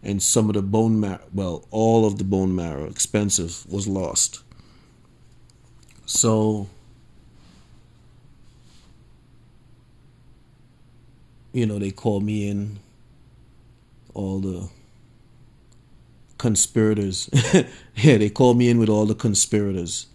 and 0.03 0.23
some 0.23 0.51
of 0.51 0.55
the 0.57 0.61
bone 0.61 1.01
marrow, 1.01 1.23
well, 1.33 1.65
all 1.71 2.05
of 2.05 2.19
the 2.19 2.25
bone 2.25 2.55
marrow, 2.55 2.85
expensive, 2.85 3.65
was 3.67 3.89
lost. 3.89 4.43
So, 6.05 6.69
you 11.53 11.67
know, 11.67 11.79
they 11.79 11.91
called 11.91 12.23
me 12.23 12.49
in, 12.49 12.79
all 14.15 14.41
the 14.41 14.69
conspirators. 16.39 17.29
yeah, 17.95 18.17
they 18.19 18.31
called 18.31 18.59
me 18.59 18.69
in 18.69 18.79
with 18.79 18.89
all 18.89 19.07
the 19.07 19.15
conspirators. 19.15 20.07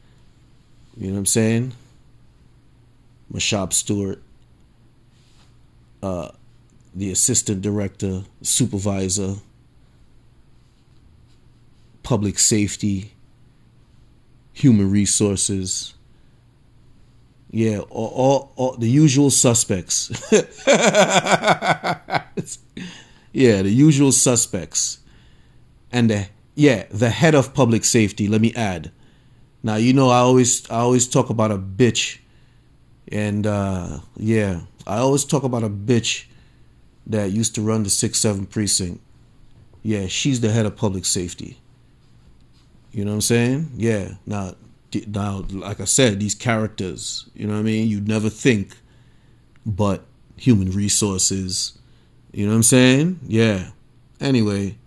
You 0.97 1.07
know 1.07 1.13
what 1.13 1.19
I'm 1.19 1.25
saying? 1.25 1.73
my 3.29 3.39
shop 3.39 3.73
steward, 3.73 4.21
uh, 6.01 6.29
the 6.93 7.11
assistant 7.11 7.61
director, 7.61 8.23
supervisor, 8.41 9.35
public 12.03 12.39
safety, 12.39 13.11
human 14.53 14.89
resources. 14.89 15.94
Yeah, 17.55 17.79
all, 17.89 18.51
all, 18.57 18.75
the 18.75 18.89
usual 18.89 19.29
suspects. 19.29 20.11
yeah, 23.31 23.61
the 23.61 23.69
usual 23.69 24.11
suspects. 24.11 24.99
And 25.89 26.09
the 26.09 26.27
yeah, 26.55 26.83
the 26.91 27.09
head 27.09 27.33
of 27.33 27.53
public 27.53 27.85
safety, 27.85 28.27
let 28.27 28.41
me 28.41 28.53
add. 28.55 28.91
Now 29.63 29.77
you 29.77 29.93
know 29.93 30.09
I 30.09 30.17
always 30.17 30.69
I 30.69 30.79
always 30.79 31.07
talk 31.07 31.29
about 31.29 31.51
a 31.51 31.57
bitch 31.57 32.17
and 33.07 33.47
uh, 33.47 33.99
yeah, 34.17 34.59
I 34.85 34.97
always 34.97 35.23
talk 35.23 35.43
about 35.43 35.63
a 35.63 35.69
bitch 35.69 36.25
that 37.07 37.31
used 37.31 37.55
to 37.55 37.61
run 37.61 37.83
the 37.83 37.89
6 37.89 38.19
7 38.19 38.47
precinct. 38.47 38.99
Yeah, 39.81 40.07
she's 40.07 40.41
the 40.41 40.51
head 40.51 40.65
of 40.65 40.75
public 40.75 41.05
safety. 41.05 41.57
You 42.91 43.05
know 43.05 43.11
what 43.11 43.15
I'm 43.15 43.21
saying? 43.21 43.71
Yeah. 43.77 44.15
Now, 44.25 44.55
now, 45.07 45.45
like 45.49 45.79
I 45.79 45.85
said, 45.85 46.19
these 46.19 46.35
characters, 46.35 47.29
you 47.33 47.47
know 47.47 47.53
what 47.53 47.59
I 47.59 47.63
mean? 47.63 47.87
You'd 47.87 48.07
never 48.07 48.29
think, 48.29 48.75
but 49.65 50.03
human 50.37 50.71
resources. 50.71 51.77
You 52.31 52.45
know 52.45 52.51
what 52.51 52.57
I'm 52.57 52.63
saying? 52.63 53.19
Yeah. 53.27 53.69
Anyway, 54.19 54.77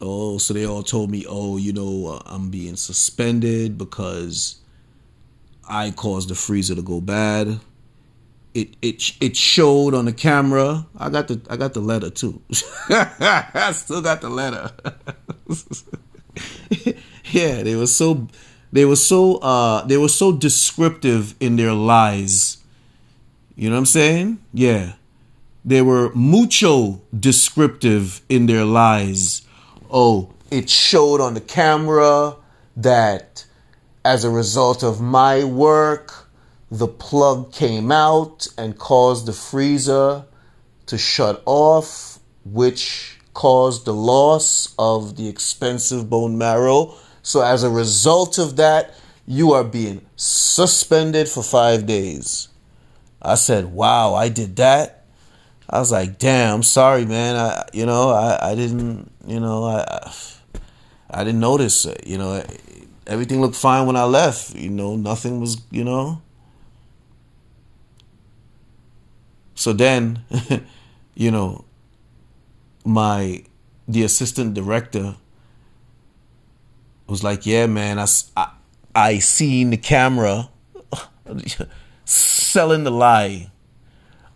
oh, 0.00 0.38
so 0.38 0.54
they 0.54 0.66
all 0.66 0.82
told 0.82 1.10
me, 1.10 1.24
oh, 1.28 1.56
you 1.56 1.72
know, 1.72 2.08
uh, 2.08 2.22
I'm 2.26 2.50
being 2.50 2.76
suspended 2.76 3.78
because 3.78 4.60
I 5.68 5.90
caused 5.90 6.28
the 6.28 6.34
freezer 6.34 6.74
to 6.74 6.82
go 6.82 7.00
bad. 7.00 7.60
It 8.54 8.76
it 8.82 9.12
it 9.20 9.36
showed 9.36 9.94
on 9.94 10.04
the 10.04 10.12
camera. 10.12 10.86
I 10.98 11.08
got 11.08 11.28
the 11.28 11.40
I 11.48 11.56
got 11.56 11.72
the 11.72 11.80
letter 11.80 12.10
too. 12.10 12.42
I 12.90 13.72
still 13.74 14.02
got 14.02 14.20
the 14.20 14.28
letter. 14.28 14.70
yeah, 17.30 17.62
they 17.62 17.74
were 17.76 17.86
so 17.86 18.28
they 18.72 18.84
were 18.84 18.96
so 18.96 19.36
uh 19.36 19.84
they 19.84 19.96
were 19.96 20.08
so 20.08 20.32
descriptive 20.32 21.34
in 21.40 21.56
their 21.56 21.72
lies. 21.72 22.58
You 23.54 23.68
know 23.68 23.76
what 23.76 23.80
I'm 23.80 23.86
saying? 23.86 24.38
Yeah. 24.52 24.94
They 25.64 25.82
were 25.82 26.10
mucho 26.14 27.02
descriptive 27.18 28.22
in 28.28 28.46
their 28.46 28.64
lies. 28.64 29.42
Oh, 29.90 30.30
it 30.50 30.68
showed 30.68 31.20
on 31.20 31.34
the 31.34 31.40
camera 31.40 32.36
that 32.76 33.44
as 34.04 34.24
a 34.24 34.30
result 34.30 34.82
of 34.82 35.00
my 35.00 35.44
work, 35.44 36.28
the 36.70 36.88
plug 36.88 37.52
came 37.52 37.92
out 37.92 38.48
and 38.58 38.76
caused 38.76 39.26
the 39.26 39.32
freezer 39.32 40.24
to 40.86 40.98
shut 40.98 41.42
off, 41.46 42.18
which 42.44 43.18
caused 43.34 43.84
the 43.84 43.94
loss 43.94 44.74
of 44.78 45.16
the 45.16 45.28
expensive 45.28 46.10
bone 46.10 46.36
marrow. 46.36 46.94
So, 47.22 47.42
as 47.42 47.62
a 47.62 47.70
result 47.70 48.38
of 48.38 48.56
that, 48.56 48.94
you 49.26 49.52
are 49.52 49.64
being 49.64 50.04
suspended 50.16 51.28
for 51.28 51.42
five 51.42 51.86
days. 51.86 52.48
I 53.20 53.36
said, 53.36 53.66
Wow, 53.66 54.14
I 54.14 54.28
did 54.28 54.56
that. 54.56 55.04
I 55.70 55.78
was 55.78 55.92
like, 55.92 56.18
Damn, 56.18 56.62
sorry, 56.62 57.06
man. 57.06 57.36
I, 57.36 57.68
you 57.72 57.86
know, 57.86 58.10
I, 58.10 58.50
I 58.50 58.54
didn't, 58.54 59.10
you 59.26 59.38
know, 59.38 59.64
I, 59.64 60.12
I 61.10 61.24
didn't 61.24 61.40
notice 61.40 61.84
it. 61.84 62.06
You 62.06 62.18
know, 62.18 62.44
everything 63.06 63.40
looked 63.40 63.56
fine 63.56 63.86
when 63.86 63.96
I 63.96 64.04
left. 64.04 64.54
You 64.54 64.70
know, 64.70 64.96
nothing 64.96 65.40
was, 65.40 65.60
you 65.70 65.84
know. 65.84 66.20
So 69.54 69.72
then, 69.72 70.24
you 71.14 71.30
know, 71.30 71.64
my 72.84 73.44
the 73.86 74.02
assistant 74.02 74.54
director 74.54 75.16
was 77.12 77.22
like, 77.22 77.46
"Yeah, 77.46 77.66
man, 77.66 77.98
I 77.98 78.06
I, 78.94 79.18
seen 79.18 79.70
the 79.70 79.76
camera 79.76 80.48
selling 82.04 82.84
the 82.84 82.90
lie. 82.90 83.50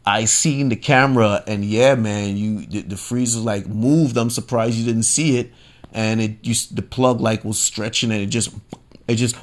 I 0.04 0.26
seen 0.26 0.68
the 0.68 0.76
camera, 0.76 1.42
and 1.46 1.64
yeah, 1.64 1.94
man, 1.94 2.36
you 2.36 2.66
the, 2.66 2.82
the 2.82 2.96
freezer 2.96 3.40
like 3.40 3.66
moved. 3.66 4.16
I'm 4.16 4.30
surprised 4.30 4.76
you 4.76 4.84
didn't 4.84 5.04
see 5.04 5.38
it, 5.38 5.52
and 5.92 6.20
it 6.20 6.42
just 6.42 6.76
the 6.76 6.82
plug 6.82 7.20
like 7.20 7.44
was 7.44 7.58
stretching, 7.58 8.12
and 8.12 8.20
it 8.20 8.26
just 8.26 8.54
it 9.08 9.16
just 9.16 9.36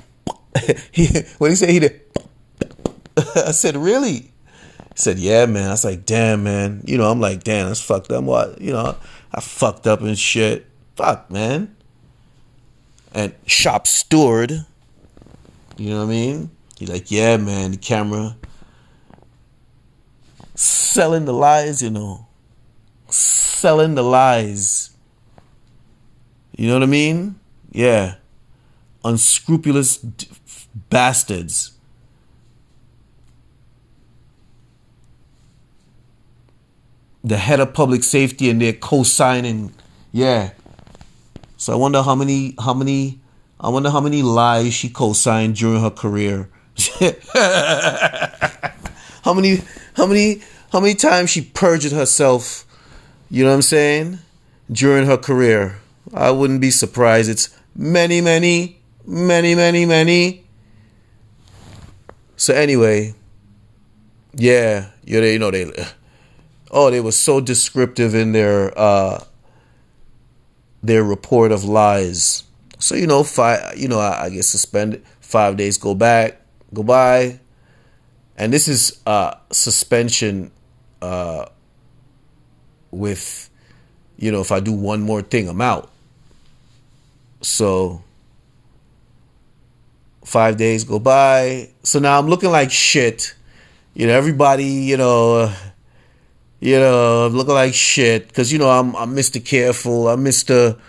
he 0.91 1.07
what 1.39 1.49
he 1.49 1.55
say 1.55 1.73
he 1.73 1.79
did. 1.79 2.01
I 3.35 3.51
said, 3.51 3.75
really? 3.75 4.31
said, 4.95 5.17
yeah, 5.17 5.47
man. 5.47 5.69
I 5.69 5.71
was 5.71 5.83
like, 5.83 6.05
damn, 6.05 6.43
man. 6.43 6.83
You 6.85 6.99
know, 6.99 7.09
I'm 7.09 7.19
like, 7.19 7.43
damn, 7.43 7.67
that's 7.67 7.81
fucked 7.81 8.11
up. 8.11 8.23
What? 8.23 8.61
You 8.61 8.73
know, 8.73 8.95
I 9.33 9.41
fucked 9.41 9.87
up 9.87 10.01
and 10.01 10.17
shit. 10.17 10.67
Fuck, 10.95 11.31
man. 11.31 11.75
And 13.13 13.33
shop 13.45 13.85
steward, 13.85 14.51
you 15.77 15.89
know 15.91 15.99
what 15.99 16.05
I 16.05 16.07
mean? 16.07 16.51
He's 16.77 16.89
like, 16.89 17.11
yeah, 17.11 17.37
man, 17.37 17.71
the 17.71 17.77
camera 17.77 18.35
selling 20.55 21.25
the 21.25 21.33
lies, 21.33 21.81
you 21.81 21.89
know, 21.89 22.27
selling 23.09 23.95
the 23.95 24.03
lies. 24.03 24.91
You 26.55 26.67
know 26.67 26.73
what 26.75 26.83
I 26.83 26.87
mean? 26.87 27.39
Yeah. 27.71 28.15
Unscrupulous 29.03 29.97
bastards. 30.89 31.73
the 37.23 37.37
head 37.37 37.59
of 37.59 37.73
public 37.73 38.03
safety 38.03 38.49
and 38.49 38.61
they're 38.61 38.73
co-signing. 38.73 39.73
Yeah. 40.11 40.51
So 41.63 41.71
I 41.71 41.77
wonder 41.77 42.01
how 42.01 42.13
many 42.13 42.55
how 42.59 42.73
many 42.73 43.21
I 43.57 43.69
wonder 43.69 43.89
how 43.89 44.01
many 44.01 44.21
lies 44.21 44.73
she 44.73 44.89
co-signed 44.89 45.55
during 45.55 45.79
her 45.79 45.89
career. 45.89 46.49
how 49.23 49.33
many 49.33 49.61
how 49.95 50.05
many 50.05 50.41
how 50.73 50.81
many 50.81 50.93
times 50.93 51.29
she 51.29 51.39
perjured 51.41 51.93
herself, 51.93 52.65
you 53.31 53.45
know 53.45 53.51
what 53.51 53.55
I'm 53.55 53.61
saying? 53.61 54.19
During 54.69 55.05
her 55.05 55.15
career. 55.15 55.79
I 56.13 56.31
wouldn't 56.31 56.59
be 56.59 56.69
surprised. 56.69 57.29
It's 57.29 57.57
many, 57.73 58.19
many, 58.19 58.81
many, 59.05 59.55
many, 59.55 59.85
many. 59.85 60.43
So 62.35 62.53
anyway, 62.53 63.15
yeah, 64.33 64.89
you 65.05 65.39
know 65.39 65.49
they 65.49 65.71
oh, 66.71 66.91
they 66.91 66.99
were 66.99 67.13
so 67.13 67.39
descriptive 67.39 68.13
in 68.15 68.33
their 68.33 68.77
uh, 68.77 69.23
their 70.83 71.03
report 71.03 71.51
of 71.51 71.63
lies. 71.63 72.43
So 72.77 72.95
you 72.95 73.07
know, 73.07 73.23
five, 73.23 73.77
you 73.77 73.87
know, 73.87 73.99
I, 73.99 74.25
I 74.25 74.29
get 74.29 74.43
suspended. 74.43 75.03
Five 75.21 75.57
days 75.57 75.77
go 75.77 75.95
back, 75.95 76.41
go 76.73 76.83
by, 76.83 77.39
and 78.37 78.53
this 78.53 78.67
is 78.67 79.01
uh, 79.07 79.33
suspension 79.51 80.51
uh, 81.01 81.45
with, 82.91 83.49
you 84.17 84.31
know, 84.31 84.41
if 84.41 84.51
I 84.51 84.59
do 84.59 84.73
one 84.73 85.01
more 85.01 85.23
thing, 85.23 85.47
I'm 85.47 85.61
out. 85.61 85.89
So 87.41 88.03
five 90.23 90.57
days 90.57 90.83
go 90.83 90.99
by. 90.99 91.69
So 91.81 91.97
now 91.99 92.19
I'm 92.19 92.27
looking 92.27 92.51
like 92.51 92.69
shit. 92.69 93.33
You 93.95 94.07
know, 94.07 94.13
everybody, 94.13 94.65
you 94.65 94.97
know 94.97 95.51
you 96.63 96.79
know, 96.79 97.27
looking 97.27 97.53
like 97.53 97.73
shit 97.73 98.29
because 98.29 98.53
you 98.53 98.57
know 98.57 98.69
I'm 98.69 98.95
I'm 98.95 99.13
Mr. 99.13 99.43
Careful, 99.43 100.07
I'm 100.07 100.23
Mr. 100.23 100.79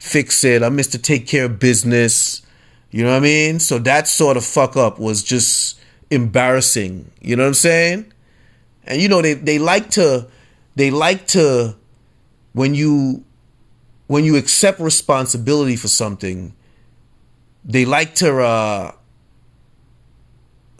Fix 0.00 0.42
It, 0.42 0.60
I'm 0.60 0.76
Mr. 0.76 1.00
Take 1.00 1.28
Care 1.28 1.44
of 1.44 1.60
Business. 1.60 2.42
You 2.90 3.04
know 3.04 3.10
what 3.10 3.18
I 3.18 3.20
mean? 3.20 3.60
So 3.60 3.78
that 3.78 4.08
sort 4.08 4.36
of 4.36 4.44
fuck 4.44 4.76
up 4.76 4.98
was 4.98 5.22
just 5.22 5.78
embarrassing. 6.10 7.12
You 7.20 7.36
know 7.36 7.44
what 7.44 7.48
I'm 7.48 7.54
saying? 7.54 8.12
And 8.82 9.00
you 9.00 9.08
know 9.08 9.22
they 9.22 9.34
they 9.34 9.60
like 9.60 9.90
to 9.90 10.26
they 10.74 10.90
like 10.90 11.28
to 11.28 11.76
when 12.52 12.74
you 12.74 13.24
when 14.08 14.24
you 14.24 14.34
accept 14.34 14.80
responsibility 14.80 15.76
for 15.76 15.86
something, 15.86 16.56
they 17.64 17.84
like 17.84 18.16
to 18.16 18.36
uh, 18.42 18.92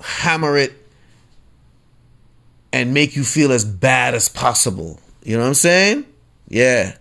hammer 0.00 0.56
it 0.56 0.79
and 2.72 2.94
make 2.94 3.16
you 3.16 3.24
feel 3.24 3.52
as 3.52 3.64
bad 3.64 4.14
as 4.14 4.28
possible. 4.28 5.00
You 5.22 5.36
know 5.36 5.42
what 5.42 5.48
I'm 5.48 5.54
saying? 5.54 6.06
Yeah. 6.48 6.96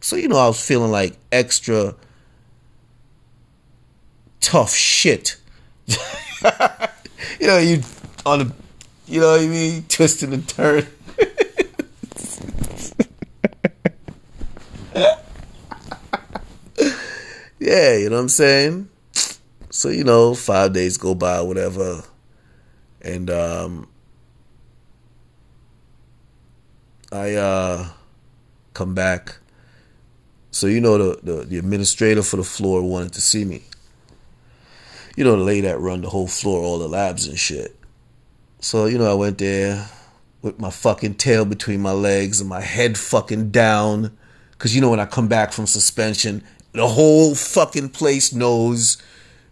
So 0.00 0.16
you 0.16 0.28
know 0.28 0.38
I 0.38 0.46
was 0.46 0.64
feeling 0.64 0.90
like 0.90 1.16
extra 1.32 1.94
tough 4.40 4.74
shit. 4.74 5.36
you 5.86 5.96
know, 7.46 7.58
you 7.58 7.82
on 8.24 8.38
the 8.38 8.52
you 9.06 9.20
know 9.20 9.32
what 9.32 9.40
I 9.40 9.46
mean, 9.46 9.84
twisting 9.88 10.32
and 10.32 10.48
turning. 10.48 10.86
yeah, 17.58 17.96
you 17.96 18.08
know 18.08 18.16
what 18.16 18.22
I'm 18.22 18.28
saying? 18.28 18.88
So, 19.70 19.88
you 19.90 20.04
know, 20.04 20.34
five 20.34 20.72
days 20.72 20.96
go 20.96 21.14
by, 21.14 21.40
whatever. 21.42 22.02
And 23.02 23.30
um 23.30 23.88
I 27.16 27.34
uh, 27.34 27.88
come 28.74 28.94
back. 28.94 29.38
So 30.50 30.66
you 30.66 30.80
know 30.80 30.98
the, 30.98 31.20
the, 31.22 31.44
the 31.44 31.58
administrator 31.58 32.22
for 32.22 32.36
the 32.36 32.44
floor 32.44 32.82
wanted 32.82 33.14
to 33.14 33.20
see 33.20 33.44
me. 33.44 33.62
You 35.16 35.24
know 35.24 35.36
the 35.36 35.44
lady 35.44 35.62
that 35.62 35.80
run 35.80 36.02
the 36.02 36.10
whole 36.10 36.28
floor, 36.28 36.62
all 36.62 36.78
the 36.78 36.88
labs 36.88 37.26
and 37.26 37.38
shit. 37.38 37.74
So 38.60 38.86
you 38.86 38.98
know 38.98 39.10
I 39.10 39.14
went 39.14 39.38
there 39.38 39.88
with 40.42 40.60
my 40.60 40.70
fucking 40.70 41.14
tail 41.14 41.44
between 41.44 41.80
my 41.80 41.92
legs 41.92 42.40
and 42.40 42.48
my 42.48 42.60
head 42.60 42.98
fucking 42.98 43.50
down. 43.50 44.16
Cause 44.58 44.74
you 44.74 44.80
know 44.80 44.90
when 44.90 45.00
I 45.00 45.06
come 45.06 45.28
back 45.28 45.52
from 45.52 45.66
suspension, 45.66 46.44
the 46.72 46.86
whole 46.86 47.34
fucking 47.34 47.90
place 47.90 48.32
knows. 48.32 49.02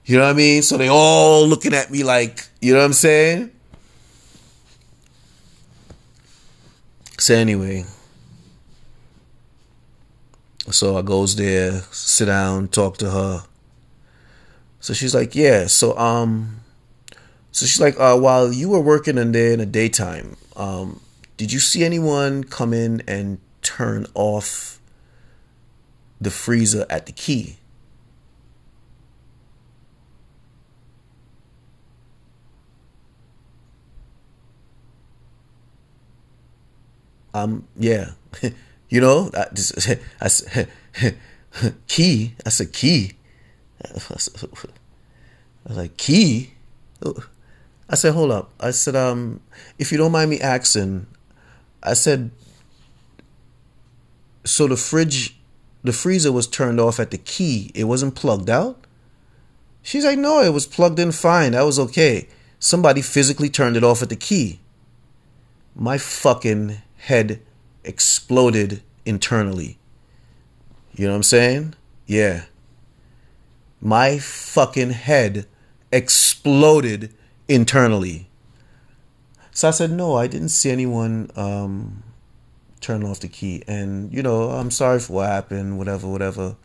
You 0.04 0.18
know 0.18 0.24
what 0.24 0.30
I 0.30 0.34
mean? 0.34 0.62
So 0.62 0.76
they 0.76 0.88
all 0.88 1.46
looking 1.46 1.72
at 1.72 1.90
me 1.90 2.04
like, 2.04 2.46
you 2.60 2.74
know 2.74 2.80
what 2.80 2.84
I'm 2.84 2.92
saying? 2.92 3.50
So 7.18 7.34
anyway, 7.34 7.84
so 10.70 10.96
I 10.96 11.02
goes 11.02 11.36
there, 11.36 11.82
sit 11.90 12.26
down, 12.26 12.68
talk 12.68 12.96
to 12.98 13.10
her. 13.10 13.44
So 14.80 14.92
she's 14.92 15.14
like, 15.14 15.34
yeah. 15.34 15.66
So 15.66 15.96
um, 15.96 16.60
so 17.52 17.66
she's 17.66 17.80
like, 17.80 17.98
uh, 17.98 18.16
while 18.16 18.52
you 18.52 18.68
were 18.68 18.80
working 18.80 19.16
in 19.16 19.32
there 19.32 19.52
in 19.52 19.60
the 19.60 19.66
daytime, 19.66 20.36
um, 20.56 21.00
did 21.36 21.52
you 21.52 21.60
see 21.60 21.84
anyone 21.84 22.44
come 22.44 22.74
in 22.74 23.02
and 23.06 23.38
turn 23.62 24.06
off 24.14 24.74
the 26.20 26.30
freezer 26.30 26.86
at 26.88 27.06
the 27.06 27.12
key. 27.12 27.56
Um, 37.34 37.66
yeah, 37.76 38.12
you 38.88 39.00
know, 39.00 39.30
I 39.34 39.48
just, 39.52 39.90
I, 40.20 40.66
key. 41.88 42.34
I 42.46 42.48
said 42.48 42.72
key. 42.72 43.12
I 43.84 43.92
was 43.92 45.76
like 45.76 45.96
key. 45.96 46.52
I 47.90 47.96
said, 47.96 48.14
hold 48.14 48.30
up. 48.30 48.50
I 48.60 48.70
said, 48.70 48.96
um, 48.96 49.40
if 49.78 49.92
you 49.92 49.98
don't 49.98 50.12
mind 50.12 50.30
me 50.30 50.40
asking, 50.40 51.06
I 51.82 51.92
said, 51.94 52.30
so 54.44 54.66
the 54.66 54.76
fridge, 54.76 55.36
the 55.82 55.92
freezer 55.92 56.32
was 56.32 56.46
turned 56.46 56.80
off 56.80 56.98
at 56.98 57.10
the 57.10 57.18
key. 57.18 57.70
It 57.74 57.84
wasn't 57.84 58.14
plugged 58.14 58.48
out. 58.48 58.78
She's 59.82 60.04
like, 60.04 60.18
no, 60.18 60.40
it 60.40 60.52
was 60.52 60.66
plugged 60.66 60.98
in 60.98 61.12
fine. 61.12 61.52
That 61.52 61.62
was 61.62 61.78
okay. 61.78 62.28
Somebody 62.58 63.02
physically 63.02 63.50
turned 63.50 63.76
it 63.76 63.84
off 63.84 64.02
at 64.02 64.08
the 64.08 64.16
key. 64.16 64.60
My 65.74 65.98
fucking 65.98 66.78
head 67.04 67.40
exploded 67.84 68.82
internally. 69.04 69.78
You 70.94 71.06
know 71.06 71.12
what 71.12 71.16
I'm 71.16 71.22
saying? 71.22 71.74
Yeah. 72.06 72.44
My 73.80 74.18
fucking 74.18 74.90
head 74.90 75.46
exploded 75.92 77.12
internally. 77.46 78.28
So 79.50 79.68
I 79.68 79.70
said, 79.70 79.90
no, 79.90 80.16
I 80.16 80.26
didn't 80.26 80.48
see 80.48 80.70
anyone 80.70 81.30
um, 81.36 82.02
turn 82.80 83.04
off 83.04 83.20
the 83.20 83.28
key. 83.28 83.62
And, 83.68 84.12
you 84.12 84.22
know, 84.22 84.50
I'm 84.50 84.70
sorry 84.70 84.98
for 85.00 85.12
what 85.12 85.28
happened, 85.28 85.76
whatever, 85.76 86.08
whatever. 86.08 86.56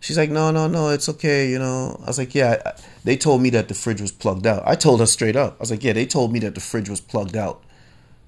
She's 0.00 0.18
like, 0.18 0.30
no, 0.30 0.50
no, 0.50 0.66
no, 0.66 0.88
it's 0.88 1.08
okay, 1.10 1.48
you 1.48 1.58
know. 1.58 2.00
I 2.02 2.06
was 2.06 2.18
like, 2.18 2.34
yeah, 2.34 2.72
they 3.04 3.16
told 3.16 3.40
me 3.42 3.50
that 3.50 3.68
the 3.68 3.74
fridge 3.74 4.00
was 4.00 4.10
plugged 4.10 4.46
out. 4.46 4.62
I 4.66 4.74
told 4.74 4.98
her 4.98 5.06
straight 5.06 5.36
up. 5.36 5.56
I 5.58 5.60
was 5.60 5.70
like, 5.70 5.84
yeah, 5.84 5.92
they 5.92 6.06
told 6.06 6.32
me 6.32 6.40
that 6.40 6.54
the 6.54 6.60
fridge 6.60 6.88
was 6.88 7.00
plugged 7.00 7.36
out. 7.36 7.62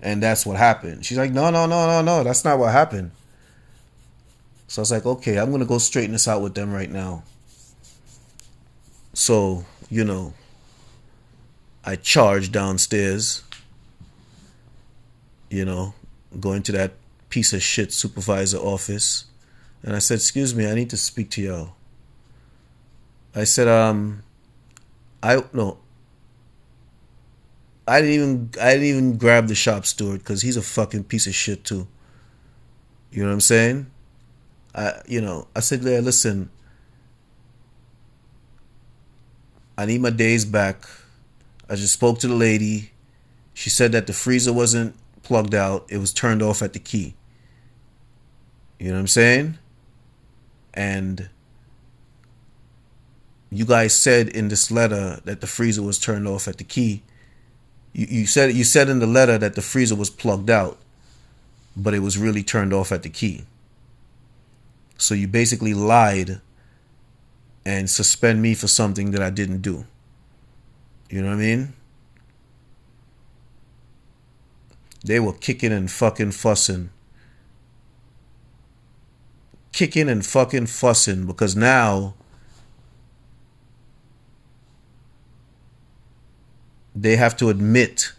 And 0.03 0.23
that's 0.23 0.45
what 0.45 0.57
happened. 0.57 1.07
She's 1.07 1.17
like, 1.17 1.31
no, 1.31 1.51
no, 1.51 1.65
no, 1.67 1.87
no, 1.87 2.03
no, 2.03 2.25
that's 2.25 2.45
not 2.45 2.59
what 2.59 2.73
happened. 2.73 3.13
So 4.67 4.81
I 4.81 4.83
was 4.83 4.91
like, 4.91 5.07
okay, 5.07 5.39
I'm 5.39 5.51
to 5.61 5.67
go 5.67 5.79
straighten 5.79 6.13
this 6.13 6.27
out 6.27 6.43
with 6.43 6.55
them 6.55 6.73
right 6.73 6.91
now. 6.91 7.23
So, 9.15 9.65
you 9.89 10.05
know, 10.05 10.35
I 11.85 11.97
charged 11.97 12.53
downstairs, 12.53 13.43
you 15.51 15.65
know, 15.65 15.95
going 16.41 16.63
to 16.65 16.73
that 16.73 16.93
piece 17.29 17.53
of 17.53 17.63
shit 17.63 17.93
supervisor 17.93 18.59
office. 18.59 19.27
And 19.83 19.95
I 19.95 19.99
said, 19.99 20.17
excuse 20.17 20.55
me, 20.55 20.69
I 20.69 20.75
need 20.75 20.91
to 20.91 20.97
speak 20.97 21.31
to 21.33 21.43
y'all. 21.43 21.75
I 23.35 23.45
said, 23.45 23.69
um, 23.69 24.23
I, 25.23 25.43
no, 25.53 25.79
I 27.87 28.01
didn't 28.01 28.15
even, 28.15 28.51
I 28.61 28.73
didn't 28.73 28.87
even 28.87 29.17
grab 29.19 29.49
the 29.49 29.55
shop 29.55 29.87
steward 29.87 30.21
because 30.21 30.43
he's 30.43 30.57
a 30.57 30.63
fucking 30.63 31.05
piece 31.05 31.27
of 31.27 31.35
shit 31.35 31.65
too. 31.65 31.87
You 33.11 33.23
know 33.23 33.29
what 33.29 33.35
I'm 33.35 33.41
saying? 33.41 33.91
I, 34.75 35.03
you 35.07 35.21
know, 35.21 35.49
I 35.55 35.61
said, 35.61 35.83
yeah, 35.83 35.99
listen, 35.99 36.49
I 39.77 39.87
need 39.87 40.01
my 40.01 40.11
days 40.11 40.45
back. 40.45 40.85
I 41.69 41.75
just 41.75 41.93
spoke 41.93 42.19
to 42.21 42.29
the 42.29 42.35
lady. 42.35 42.93
She 43.55 43.69
said 43.69 43.93
that 43.93 44.07
the 44.07 44.13
freezer 44.13 44.53
wasn't 44.53 44.95
plugged 45.23 45.55
out, 45.55 45.87
it 45.89 45.99
was 45.99 46.13
turned 46.13 46.43
off 46.43 46.63
at 46.63 46.73
the 46.73 46.79
key. 46.79 47.15
You 48.79 48.89
know 48.89 48.95
what 48.95 49.01
I'm 49.01 49.07
saying? 49.07 49.59
And 50.75 51.29
you 53.51 53.65
guys 53.65 53.95
said 53.95 54.29
in 54.29 54.49
this 54.49 54.71
letter 54.71 55.21
that 55.25 55.41
the 55.41 55.47
freezer 55.47 55.83
was 55.83 55.99
turned 55.99 56.27
off 56.27 56.49
at 56.49 56.59
the 56.59 56.65
key. 56.65 57.03
You, 57.93 58.07
you 58.09 58.27
said 58.27 58.55
you 58.55 58.65
said 58.65 58.89
in 58.89 58.99
the 58.99 59.07
letter 59.07 59.39
that 59.39 59.55
the 59.55 59.63
freezer 59.63 59.97
was 59.97 60.11
plugged 60.11 60.51
out, 60.51 60.79
but 61.77 61.95
it 61.95 62.01
was 62.01 62.19
really 62.19 62.43
turned 62.43 62.73
off 62.73 62.93
at 62.93 63.03
the 63.03 63.09
key. 63.09 63.45
So 64.97 65.15
you 65.15 65.29
basically 65.29 65.75
lied 65.75 66.41
and 67.65 67.89
suspend 67.89 68.43
me 68.43 68.55
for 68.55 68.69
something 68.69 69.11
that 69.13 69.23
I 69.23 69.31
didn't 69.31 69.63
do. 69.63 69.85
You 71.11 71.23
know 71.23 71.29
what 71.29 71.35
I 71.35 71.39
mean? 71.39 71.73
They 75.05 75.21
were 75.21 75.33
kicking 75.33 75.73
and 75.73 75.91
fucking 75.91 76.33
fussing. 76.33 76.91
Kicking 79.73 80.09
and 80.09 80.25
fucking 80.25 80.67
fussing 80.67 81.27
because 81.27 81.57
now 81.57 82.15
they 86.95 87.17
have 87.17 87.37
to 87.37 87.49
admit 87.49 88.13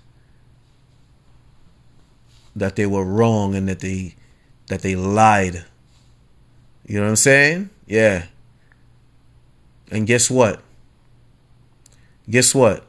that 2.56 2.76
they 2.76 2.86
were 2.86 3.06
wrong 3.06 3.56
and 3.56 3.68
that 3.68 3.80
they 3.80 4.16
that 4.68 4.82
they 4.82 4.96
lied 4.96 5.66
you 6.86 6.98
know 6.98 7.04
what 7.04 7.10
I'm 7.10 7.16
saying? 7.16 7.70
Yeah. 7.88 8.26
And 9.92 10.06
guess 10.06 10.30
what? 10.30 10.62
Guess 12.30 12.54
what? 12.54 12.86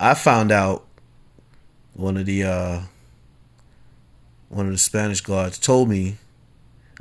I 0.00 0.14
found 0.14 0.50
out 0.50 0.86
one 1.94 2.16
of 2.16 2.26
the 2.26 2.44
uh 2.44 2.80
one 4.48 4.66
of 4.66 4.72
the 4.72 4.78
Spanish 4.78 5.20
guards 5.20 5.58
told 5.58 5.88
me 5.88 6.16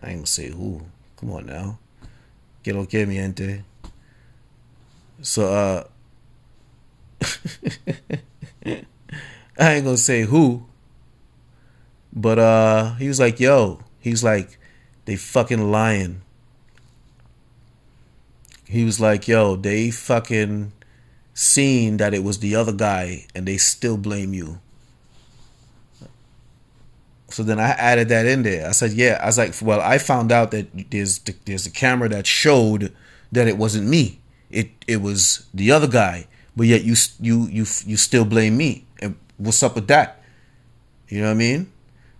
I 0.01 0.09
ain't 0.09 0.17
gonna 0.19 0.27
say 0.27 0.49
who. 0.49 0.81
Come 1.17 1.31
on 1.31 1.45
now. 1.45 1.79
Lo 2.65 2.85
que 2.85 3.05
mi 3.05 3.15
gente. 3.15 3.63
So 5.21 5.53
uh 5.53 5.83
I 9.57 9.73
ain't 9.73 9.85
gonna 9.85 9.97
say 9.97 10.23
who. 10.23 10.65
But 12.11 12.39
uh 12.39 12.93
he 12.95 13.07
was 13.07 13.19
like, 13.19 13.39
yo, 13.39 13.81
he's 13.99 14.23
like, 14.23 14.57
they 15.05 15.15
fucking 15.15 15.71
lying. 15.71 16.21
He 18.65 18.83
was 18.83 18.99
like, 18.99 19.27
yo, 19.27 19.55
they 19.55 19.91
fucking 19.91 20.71
seen 21.33 21.97
that 21.97 22.13
it 22.13 22.23
was 22.23 22.39
the 22.39 22.55
other 22.55 22.71
guy 22.71 23.25
and 23.35 23.47
they 23.47 23.57
still 23.57 23.97
blame 23.97 24.33
you. 24.33 24.59
So 27.29 27.41
then 27.41 27.59
I 27.59 27.69
added 27.69 28.09
that 28.09 28.27
in 28.27 28.43
there. 28.43 28.67
I 28.67 28.71
said, 28.71 28.91
yeah. 28.91 29.19
I 29.21 29.25
was 29.25 29.39
like, 29.39 29.55
well, 29.61 29.81
I 29.81 29.97
found 29.97 30.31
out 30.31 30.51
that 30.51 30.67
there's 30.91 31.19
there's 31.45 31.65
a 31.65 31.71
camera 31.71 32.07
that 32.09 32.27
showed 32.27 32.93
that 33.31 33.47
it 33.47 33.57
wasn't 33.57 33.87
me. 33.87 34.19
It 34.51 34.69
it 34.87 35.01
was 35.01 35.47
the 35.53 35.71
other 35.71 35.87
guy. 35.87 36.27
But 36.55 36.67
yet 36.67 36.83
you 36.83 36.95
you 37.19 37.47
you 37.47 37.65
you 37.85 37.97
still 37.97 38.25
blame 38.25 38.57
me. 38.57 38.85
And 38.99 39.15
what's 39.37 39.63
up 39.63 39.75
with 39.75 39.87
that? 39.87 40.23
You 41.09 41.21
know 41.21 41.27
what 41.27 41.31
I 41.31 41.35
mean? 41.35 41.71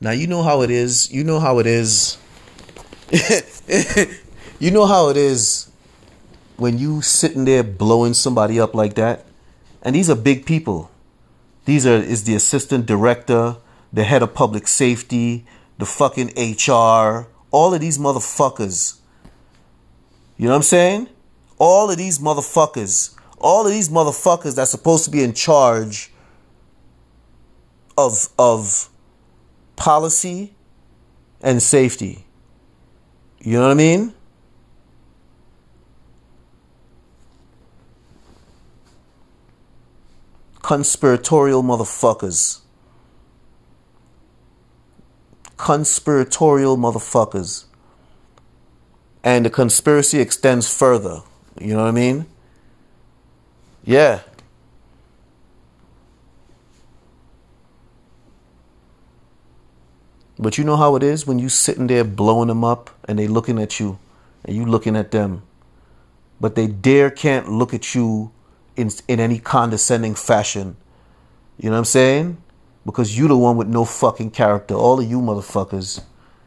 Now 0.01 0.11
you 0.11 0.27
know 0.27 0.43
how 0.43 0.61
it 0.61 0.71
is. 0.71 1.11
You 1.11 1.23
know 1.23 1.39
how 1.39 1.59
it 1.59 1.67
is 1.67 2.17
you 4.59 4.71
know 4.71 4.87
how 4.87 5.09
it 5.09 5.17
is 5.17 5.69
when 6.57 6.79
you 6.79 7.01
sitting 7.01 7.45
there 7.45 7.63
blowing 7.63 8.13
somebody 8.13 8.59
up 8.59 8.73
like 8.73 8.95
that, 8.95 9.25
and 9.83 9.95
these 9.95 10.09
are 10.09 10.15
big 10.15 10.47
people. 10.47 10.89
These 11.65 11.85
are 11.85 11.97
is 11.97 12.23
the 12.23 12.33
assistant 12.33 12.87
director, 12.87 13.57
the 13.91 14.03
head 14.03 14.23
of 14.23 14.33
public 14.33 14.67
safety, 14.67 15.45
the 15.77 15.85
fucking 15.85 16.29
HR, 16.37 17.27
all 17.51 17.73
of 17.73 17.81
these 17.81 17.99
motherfuckers. 17.99 18.99
You 20.37 20.45
know 20.45 20.51
what 20.51 20.57
I'm 20.57 20.63
saying? 20.63 21.09
All 21.59 21.91
of 21.91 21.97
these 21.97 22.17
motherfuckers, 22.17 23.15
all 23.43 23.65
of 23.65 23.71
these 23.71 23.89
motherfuckers 23.89 24.55
that's 24.55 24.71
supposed 24.71 25.03
to 25.05 25.11
be 25.11 25.21
in 25.21 25.33
charge 25.33 26.11
of 27.97 28.29
of 28.39 28.89
policy 29.75 30.55
and 31.41 31.61
safety. 31.61 32.25
You 33.39 33.57
know 33.59 33.63
what 33.63 33.71
I 33.71 33.73
mean? 33.75 34.13
Conspiratorial 40.61 41.61
motherfuckers. 41.61 42.61
Conspiratorial 45.57 46.77
motherfuckers. 46.77 47.65
And 49.25 49.45
the 49.45 49.49
conspiracy 49.49 50.19
extends 50.19 50.73
further. 50.73 51.21
You 51.59 51.73
know 51.73 51.81
what 51.83 51.89
I 51.89 51.91
mean? 51.91 52.25
Yeah. 53.83 54.21
But 60.39 60.57
you 60.57 60.63
know 60.63 60.77
how 60.77 60.95
it 60.95 61.03
is 61.03 61.27
when 61.27 61.39
you 61.39 61.49
sitting 61.49 61.87
there 61.87 62.03
blowing 62.03 62.47
them 62.47 62.63
up 62.63 62.89
and 63.05 63.19
they 63.19 63.27
looking 63.27 63.59
at 63.61 63.79
you 63.79 63.99
and 64.43 64.55
you 64.55 64.65
looking 64.65 64.95
at 64.95 65.11
them. 65.11 65.43
But 66.39 66.55
they 66.55 66.67
dare 66.67 67.09
can't 67.09 67.49
look 67.49 67.73
at 67.73 67.93
you 67.95 68.31
in 68.75 68.89
in 69.07 69.19
any 69.19 69.39
condescending 69.39 70.15
fashion. 70.15 70.75
You 71.57 71.69
know 71.69 71.73
what 71.73 71.79
I'm 71.79 71.85
saying? 71.85 72.37
Because 72.85 73.17
you 73.17 73.27
the 73.27 73.37
one 73.37 73.55
with 73.57 73.67
no 73.67 73.85
fucking 73.85 74.31
character. 74.31 74.73
All 74.73 74.99
of 74.99 75.09
you 75.09 75.21
motherfuckers. 75.21 76.01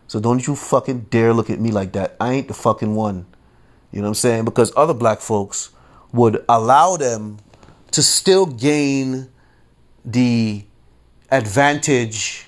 So 0.08 0.20
don't 0.20 0.46
you 0.46 0.54
fucking 0.54 1.06
dare 1.10 1.32
look 1.32 1.48
at 1.48 1.60
me 1.60 1.70
like 1.70 1.92
that. 1.92 2.16
I 2.20 2.32
ain't 2.32 2.48
the 2.48 2.54
fucking 2.54 2.94
one. 2.94 3.26
You 3.92 4.00
know 4.00 4.08
what 4.08 4.10
I'm 4.10 4.14
saying? 4.14 4.44
Because 4.44 4.72
other 4.76 4.94
black 4.94 5.20
folks 5.20 5.70
would 6.12 6.44
allow 6.48 6.96
them 6.96 7.38
to 7.92 8.02
still 8.02 8.46
gain 8.46 9.28
the 10.04 10.64
advantage 11.30 12.46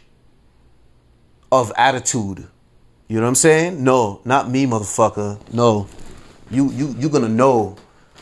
of 1.50 1.72
attitude. 1.76 2.46
You 3.08 3.16
know 3.16 3.22
what 3.22 3.28
I'm 3.28 3.34
saying? 3.34 3.82
No, 3.82 4.20
not 4.24 4.50
me, 4.50 4.66
motherfucker. 4.66 5.38
No. 5.52 5.88
You 6.50 6.70
you 6.70 6.94
you're 6.98 7.10
gonna 7.10 7.28
know 7.28 7.76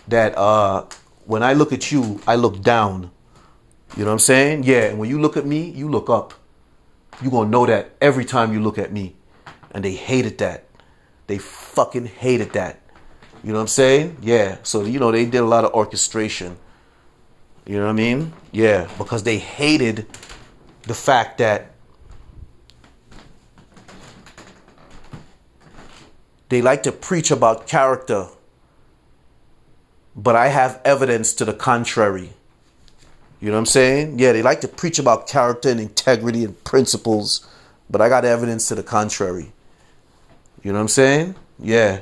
that 0.08 0.36
uh 0.38 0.84
when 1.24 1.42
I 1.42 1.54
look 1.54 1.72
at 1.72 1.90
you, 1.90 2.20
I 2.26 2.36
look 2.36 2.62
down. 2.62 3.10
You 3.96 4.04
know 4.04 4.10
what 4.10 4.14
I'm 4.14 4.18
saying? 4.20 4.64
Yeah, 4.64 4.84
and 4.84 4.98
when 4.98 5.08
you 5.08 5.20
look 5.20 5.36
at 5.36 5.44
me, 5.46 5.70
you 5.70 5.88
look 5.88 6.08
up. 6.08 6.34
You're 7.20 7.32
gonna 7.32 7.50
know 7.50 7.66
that 7.66 7.96
every 8.00 8.24
time 8.24 8.52
you 8.52 8.60
look 8.60 8.78
at 8.78 8.92
me. 8.92 9.16
And 9.72 9.84
they 9.84 9.92
hated 9.92 10.38
that. 10.38 10.64
They 11.26 11.38
fucking 11.38 12.06
hated 12.06 12.52
that. 12.52 12.80
You 13.46 13.52
know 13.52 13.58
what 13.58 13.62
I'm 13.62 13.68
saying? 13.68 14.16
Yeah. 14.22 14.56
So 14.64 14.82
you 14.82 14.98
know 14.98 15.12
they 15.12 15.24
did 15.24 15.38
a 15.38 15.44
lot 15.44 15.64
of 15.64 15.72
orchestration. 15.72 16.56
You 17.64 17.76
know 17.76 17.84
what 17.84 17.90
I 17.90 17.92
mean? 17.92 18.32
Yeah, 18.50 18.88
because 18.98 19.22
they 19.22 19.38
hated 19.38 20.04
the 20.82 20.94
fact 20.94 21.38
that 21.38 21.70
they 26.48 26.60
like 26.60 26.82
to 26.82 26.90
preach 26.90 27.30
about 27.30 27.68
character, 27.68 28.26
but 30.16 30.34
I 30.34 30.48
have 30.48 30.80
evidence 30.84 31.32
to 31.34 31.44
the 31.44 31.54
contrary. 31.54 32.30
You 33.40 33.50
know 33.50 33.54
what 33.54 33.60
I'm 33.60 33.66
saying? 33.66 34.18
Yeah, 34.18 34.32
they 34.32 34.42
like 34.42 34.60
to 34.62 34.68
preach 34.68 34.98
about 34.98 35.28
character 35.28 35.68
and 35.68 35.78
integrity 35.78 36.42
and 36.42 36.64
principles, 36.64 37.46
but 37.88 38.00
I 38.00 38.08
got 38.08 38.24
evidence 38.24 38.66
to 38.68 38.74
the 38.74 38.82
contrary. 38.82 39.52
You 40.64 40.72
know 40.72 40.78
what 40.78 40.82
I'm 40.82 40.88
saying? 40.88 41.36
Yeah. 41.60 42.00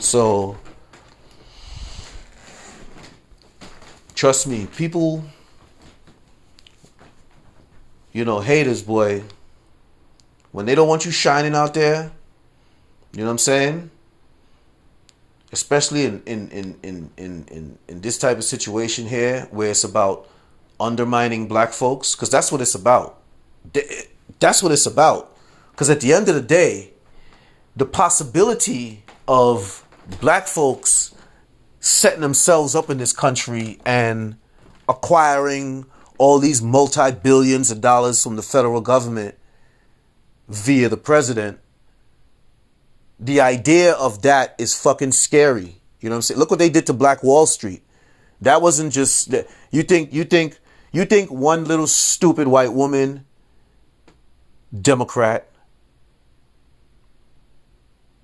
So, 0.00 0.56
trust 4.14 4.46
me, 4.46 4.66
people, 4.76 5.24
you 8.12 8.24
know, 8.24 8.40
haters, 8.40 8.82
boy, 8.82 9.24
when 10.52 10.66
they 10.66 10.74
don't 10.74 10.88
want 10.88 11.04
you 11.04 11.10
shining 11.10 11.54
out 11.54 11.74
there, 11.74 12.12
you 13.12 13.20
know 13.20 13.26
what 13.26 13.32
I'm 13.32 13.38
saying? 13.38 13.90
Especially 15.52 16.04
in 16.04 16.22
in 16.26 16.48
in 16.50 16.78
in 16.82 17.10
in 17.16 17.44
in, 17.50 17.78
in 17.88 18.00
this 18.00 18.18
type 18.18 18.36
of 18.36 18.44
situation 18.44 19.06
here 19.06 19.48
where 19.50 19.70
it's 19.70 19.84
about 19.84 20.28
undermining 20.78 21.48
black 21.48 21.72
folks 21.72 22.14
cuz 22.14 22.28
that's 22.28 22.52
what 22.52 22.60
it's 22.60 22.74
about. 22.74 23.18
That's 24.38 24.62
what 24.62 24.72
it's 24.72 24.86
about. 24.86 25.34
Cuz 25.76 25.88
at 25.88 26.00
the 26.00 26.12
end 26.12 26.28
of 26.28 26.34
the 26.34 26.42
day, 26.42 26.92
the 27.74 27.86
possibility 27.86 29.02
of 29.26 29.85
black 30.20 30.46
folks 30.46 31.14
setting 31.80 32.20
themselves 32.20 32.74
up 32.74 32.90
in 32.90 32.98
this 32.98 33.12
country 33.12 33.78
and 33.84 34.36
acquiring 34.88 35.86
all 36.18 36.38
these 36.38 36.62
multi 36.62 37.12
billions 37.12 37.70
of 37.70 37.80
dollars 37.80 38.22
from 38.22 38.36
the 38.36 38.42
federal 38.42 38.80
government 38.80 39.36
via 40.48 40.88
the 40.88 40.96
president 40.96 41.58
the 43.18 43.40
idea 43.40 43.92
of 43.94 44.22
that 44.22 44.54
is 44.58 44.78
fucking 44.78 45.12
scary. 45.12 45.80
You 46.00 46.08
know 46.08 46.14
what 46.14 46.16
I'm 46.16 46.22
saying? 46.22 46.38
Look 46.38 46.50
what 46.50 46.58
they 46.58 46.68
did 46.68 46.86
to 46.86 46.92
Black 46.92 47.22
Wall 47.22 47.46
Street. 47.46 47.82
That 48.42 48.60
wasn't 48.60 48.92
just 48.92 49.34
you 49.70 49.82
think 49.82 50.12
you 50.12 50.24
think 50.24 50.58
you 50.92 51.06
think 51.06 51.30
one 51.30 51.64
little 51.64 51.86
stupid 51.86 52.48
white 52.48 52.72
woman 52.72 53.24
Democrat 54.78 55.50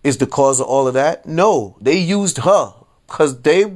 is 0.02 0.18
the 0.18 0.26
cause 0.26 0.60
of 0.60 0.66
all 0.66 0.88
of 0.88 0.94
that? 0.94 1.26
No, 1.26 1.76
they 1.80 1.98
used 1.98 2.38
her. 2.38 2.74
Cuz 3.06 3.40
they 3.42 3.72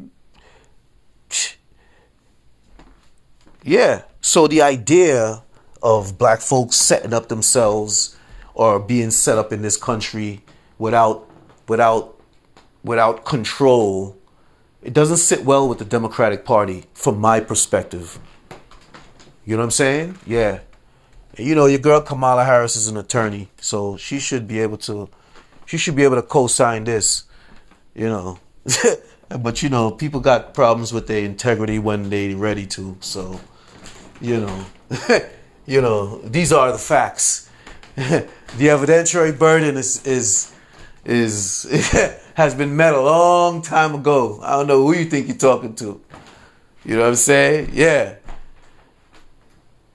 Yeah, 3.62 4.02
so 4.20 4.46
the 4.46 4.62
idea 4.62 5.42
of 5.82 6.16
black 6.18 6.40
folks 6.40 6.76
setting 6.76 7.12
up 7.12 7.28
themselves 7.28 8.16
or 8.54 8.78
being 8.78 9.10
set 9.10 9.38
up 9.38 9.52
in 9.52 9.62
this 9.62 9.76
country 9.76 10.42
without 10.78 11.28
without 11.68 12.16
without 12.82 13.24
control 13.24 14.16
it 14.82 14.92
doesn't 14.92 15.16
sit 15.16 15.44
well 15.44 15.68
with 15.68 15.78
the 15.78 15.84
democratic 15.84 16.44
party 16.44 16.84
from 16.94 17.18
my 17.18 17.40
perspective. 17.40 18.20
You 19.44 19.56
know 19.56 19.62
what 19.62 19.64
i'm 19.64 19.70
saying? 19.72 20.18
Yeah. 20.24 20.60
You 21.36 21.56
know 21.56 21.66
your 21.66 21.80
girl 21.80 22.00
kamala 22.00 22.44
harris 22.44 22.76
is 22.76 22.86
an 22.86 22.96
attorney 22.96 23.48
so 23.60 23.96
she 23.96 24.20
should 24.20 24.46
be 24.46 24.60
able 24.60 24.78
to 24.78 25.08
she 25.66 25.76
should 25.76 25.94
be 25.94 26.04
able 26.04 26.16
to 26.16 26.22
co-sign 26.22 26.84
this 26.84 27.24
you 27.94 28.08
know 28.08 28.38
but 29.40 29.62
you 29.62 29.68
know 29.68 29.90
people 29.90 30.20
got 30.20 30.54
problems 30.54 30.92
with 30.92 31.06
their 31.06 31.24
integrity 31.24 31.78
when 31.78 32.08
they 32.10 32.34
ready 32.34 32.66
to 32.66 32.96
so 33.00 33.40
you 34.20 34.40
know 34.40 34.66
you 35.66 35.80
know 35.80 36.18
these 36.22 36.52
are 36.52 36.72
the 36.72 36.78
facts 36.78 37.50
the 37.96 38.28
evidentiary 38.58 39.36
burden 39.36 39.76
is 39.76 40.06
is 40.06 40.52
is 41.06 41.64
has 42.34 42.54
been 42.54 42.76
met 42.76 42.92
a 42.92 43.00
long 43.00 43.62
time 43.62 43.94
ago. 43.94 44.40
I 44.42 44.50
don't 44.50 44.66
know 44.66 44.82
who 44.82 44.94
you 44.94 45.06
think 45.06 45.28
you're 45.28 45.36
talking 45.36 45.74
to. 45.76 46.00
You 46.84 46.96
know 46.96 47.02
what 47.02 47.08
I'm 47.08 47.16
saying? 47.16 47.70
Yeah. 47.72 48.16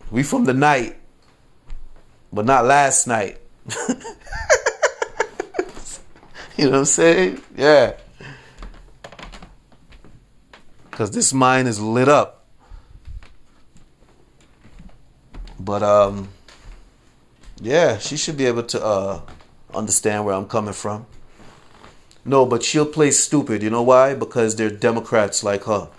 We 0.10 0.24
from 0.24 0.46
the 0.46 0.54
night, 0.54 0.98
but 2.34 2.46
not 2.46 2.66
last 2.66 3.06
night. 3.08 3.38
You 6.62 6.68
know 6.68 6.74
what 6.74 6.80
I'm 6.80 6.86
saying? 6.86 7.42
Yeah. 7.58 7.94
Cause 10.92 11.10
this 11.10 11.34
mind 11.34 11.68
is 11.68 11.82
lit 11.82 12.08
up. 12.08 12.46
But 15.60 15.82
um 15.82 16.30
yeah, 17.60 17.98
she 17.98 18.16
should 18.16 18.38
be 18.38 18.46
able 18.46 18.62
to 18.62 18.84
uh 18.84 19.22
understand 19.74 20.24
where 20.24 20.36
I'm 20.36 20.48
coming 20.48 20.74
from. 20.74 21.08
No, 22.24 22.46
but 22.46 22.62
she'll 22.62 22.86
play 22.86 23.10
stupid. 23.10 23.64
You 23.64 23.72
know 23.72 23.82
why? 23.82 24.14
Because 24.14 24.56
they're 24.56 24.70
Democrats 24.70 25.44
like 25.44 25.64
her. 25.64 25.90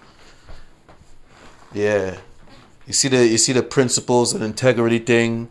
Yeah. 1.74 2.18
You 2.86 2.92
see 2.92 3.08
the 3.08 3.26
you 3.26 3.38
see 3.38 3.52
the 3.52 3.64
principles 3.64 4.32
and 4.32 4.44
integrity 4.44 5.00
thing. 5.00 5.48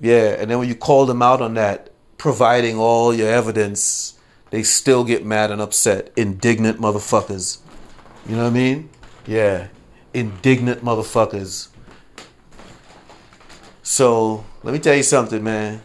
Yeah, 0.00 0.36
and 0.38 0.50
then 0.50 0.58
when 0.60 0.68
you 0.68 0.76
call 0.76 1.04
them 1.04 1.20
out 1.20 1.42
on 1.42 1.52
that, 1.54 1.87
providing 2.18 2.76
all 2.76 3.14
your 3.14 3.28
evidence, 3.28 4.18
they 4.50 4.62
still 4.62 5.04
get 5.04 5.24
mad 5.24 5.50
and 5.50 5.60
upset. 5.60 6.12
Indignant 6.16 6.78
motherfuckers. 6.78 7.58
You 8.28 8.36
know 8.36 8.42
what 8.42 8.50
I 8.50 8.52
mean? 8.52 8.90
Yeah. 9.26 9.68
Indignant 10.12 10.84
motherfuckers. 10.84 11.68
So, 13.82 14.44
let 14.62 14.72
me 14.72 14.80
tell 14.80 14.96
you 14.96 15.02
something, 15.02 15.42
man. 15.42 15.82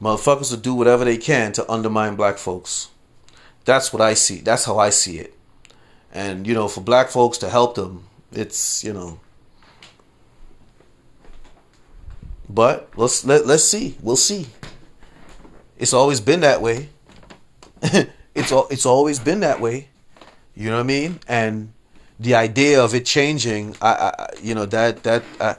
Motherfuckers 0.00 0.50
will 0.50 0.58
do 0.58 0.74
whatever 0.74 1.04
they 1.04 1.18
can 1.18 1.52
to 1.52 1.70
undermine 1.70 2.16
black 2.16 2.38
folks. 2.38 2.88
That's 3.64 3.92
what 3.92 4.00
I 4.00 4.14
see. 4.14 4.36
That's 4.36 4.64
how 4.64 4.78
I 4.78 4.90
see 4.90 5.18
it. 5.18 5.34
And, 6.12 6.46
you 6.46 6.54
know, 6.54 6.68
for 6.68 6.80
black 6.80 7.08
folks 7.08 7.38
to 7.38 7.48
help 7.48 7.74
them, 7.74 8.04
it's, 8.32 8.82
you 8.82 8.92
know. 8.92 9.20
But 12.52 12.90
let's 12.96 13.24
let, 13.24 13.46
let's 13.46 13.64
see. 13.64 13.96
We'll 14.02 14.16
see. 14.16 14.46
It's 15.78 15.94
always 15.94 16.20
been 16.20 16.40
that 16.40 16.60
way. 16.60 16.90
it's 18.34 18.52
all 18.52 18.68
it's 18.68 18.84
always 18.84 19.18
been 19.18 19.40
that 19.40 19.60
way. 19.60 19.88
You 20.54 20.68
know 20.68 20.76
what 20.76 20.82
I 20.82 20.86
mean? 20.86 21.20
And 21.26 21.72
the 22.20 22.34
idea 22.34 22.84
of 22.84 22.94
it 22.94 23.06
changing, 23.06 23.74
I, 23.80 24.12
I 24.12 24.26
you 24.42 24.54
know 24.54 24.66
that 24.66 25.02
that 25.04 25.22
I, 25.40 25.56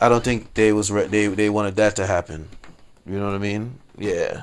I 0.00 0.08
don't 0.08 0.24
think 0.24 0.54
they 0.54 0.72
was 0.72 0.90
re- 0.90 1.06
they 1.06 1.28
they 1.28 1.48
wanted 1.50 1.76
that 1.76 1.94
to 1.96 2.06
happen. 2.06 2.48
You 3.06 3.18
know 3.18 3.26
what 3.26 3.34
I 3.34 3.38
mean? 3.38 3.78
Yeah. 3.96 4.42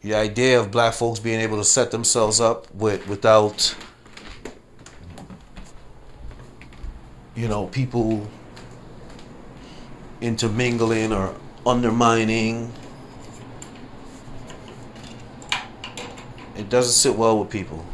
The 0.00 0.14
idea 0.14 0.58
of 0.58 0.70
black 0.70 0.94
folks 0.94 1.20
being 1.20 1.40
able 1.40 1.58
to 1.58 1.64
set 1.64 1.90
themselves 1.90 2.40
up 2.40 2.74
with 2.74 3.06
without 3.06 3.76
you 7.36 7.48
know 7.48 7.66
people 7.66 8.26
intermingling 10.22 11.12
or 11.12 11.34
undermining 11.66 12.72
it 16.56 16.68
doesn't 16.68 16.92
sit 16.92 17.16
well 17.16 17.38
with 17.38 17.50
people 17.50 17.84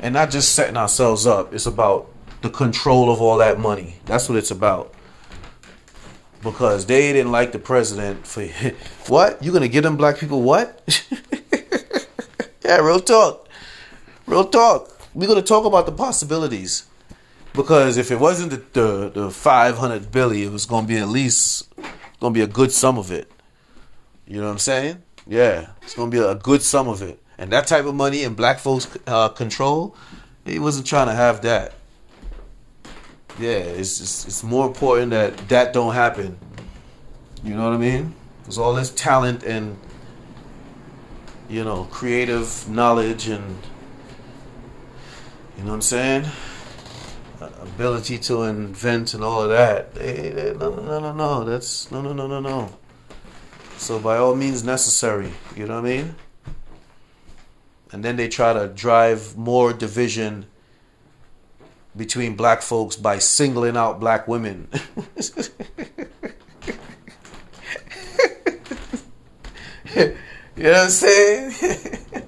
and 0.00 0.14
not 0.14 0.30
just 0.30 0.54
setting 0.54 0.76
ourselves 0.76 1.26
up 1.26 1.52
it's 1.52 1.66
about 1.66 2.10
the 2.42 2.50
control 2.50 3.10
of 3.10 3.20
all 3.20 3.38
that 3.38 3.58
money 3.58 3.96
that's 4.06 4.28
what 4.28 4.36
it's 4.36 4.50
about 4.50 4.94
because 6.44 6.86
they 6.86 7.12
didn't 7.12 7.32
like 7.32 7.50
the 7.50 7.58
president 7.58 8.24
for 8.26 8.44
what? 9.08 9.42
You 9.42 9.50
gonna 9.50 9.66
give 9.66 9.82
them 9.82 9.96
black 9.96 10.18
people 10.18 10.42
what? 10.42 11.02
yeah, 12.64 12.76
real 12.78 13.00
talk, 13.00 13.48
real 14.26 14.44
talk. 14.44 14.90
We're 15.14 15.26
gonna 15.26 15.42
talk 15.42 15.64
about 15.64 15.86
the 15.86 15.92
possibilities 15.92 16.84
because 17.54 17.96
if 17.96 18.10
it 18.10 18.18
wasn't 18.20 18.50
the 18.50 18.80
the, 18.80 19.10
the 19.10 19.30
five 19.30 19.78
hundred 19.78 20.12
billion, 20.12 20.48
it 20.48 20.52
was 20.52 20.66
gonna 20.66 20.86
be 20.86 20.98
at 20.98 21.08
least 21.08 21.72
gonna 22.20 22.34
be 22.34 22.42
a 22.42 22.46
good 22.46 22.70
sum 22.70 22.98
of 22.98 23.10
it. 23.10 23.30
You 24.26 24.40
know 24.40 24.46
what 24.46 24.52
I'm 24.52 24.58
saying? 24.58 25.02
Yeah, 25.26 25.70
it's 25.82 25.94
gonna 25.94 26.10
be 26.10 26.18
a 26.18 26.34
good 26.34 26.62
sum 26.62 26.88
of 26.88 27.00
it. 27.00 27.20
And 27.38 27.50
that 27.52 27.66
type 27.66 27.84
of 27.86 27.94
money 27.94 28.22
in 28.22 28.34
black 28.34 28.58
folks' 28.58 28.86
uh, 29.06 29.28
control, 29.30 29.96
he 30.44 30.58
wasn't 30.58 30.86
trying 30.86 31.06
to 31.08 31.14
have 31.14 31.42
that. 31.42 31.74
Yeah, 33.38 33.50
it's 33.50 33.98
just, 33.98 34.26
it's 34.26 34.44
more 34.44 34.66
important 34.66 35.10
that 35.10 35.48
that 35.48 35.72
don't 35.72 35.94
happen. 35.94 36.38
You 37.42 37.54
know 37.54 37.64
what 37.64 37.74
I 37.74 37.78
mean? 37.78 38.14
Because 38.40 38.58
all 38.58 38.74
this 38.74 38.90
talent 38.90 39.42
and 39.42 39.78
you 41.48 41.62
know 41.64 41.84
creative 41.90 42.68
knowledge 42.68 43.28
and 43.28 43.58
you 45.56 45.64
know 45.64 45.70
what 45.70 45.76
I'm 45.76 45.82
saying, 45.82 46.24
ability 47.60 48.18
to 48.18 48.42
invent 48.44 49.14
and 49.14 49.24
all 49.24 49.42
of 49.42 49.50
that. 49.50 49.94
They, 49.94 50.54
no, 50.58 50.74
no, 50.74 51.00
no, 51.00 51.12
no. 51.12 51.44
That's 51.44 51.90
no, 51.90 52.00
no, 52.00 52.12
no, 52.12 52.26
no, 52.26 52.40
no. 52.40 52.76
So 53.76 53.98
by 53.98 54.16
all 54.16 54.34
means 54.34 54.64
necessary. 54.64 55.32
You 55.56 55.66
know 55.66 55.80
what 55.80 55.90
I 55.90 55.96
mean? 55.96 56.14
And 57.92 58.04
then 58.04 58.16
they 58.16 58.28
try 58.28 58.52
to 58.52 58.68
drive 58.68 59.36
more 59.36 59.72
division 59.72 60.46
between 61.96 62.34
black 62.34 62.60
folks 62.62 62.96
by 62.96 63.18
singling 63.18 63.76
out 63.76 64.00
black 64.00 64.26
women. 64.26 64.68
you 69.94 70.16
know 70.56 70.72
what 70.72 70.74
I'm 70.74 70.90
saying? 70.90 71.52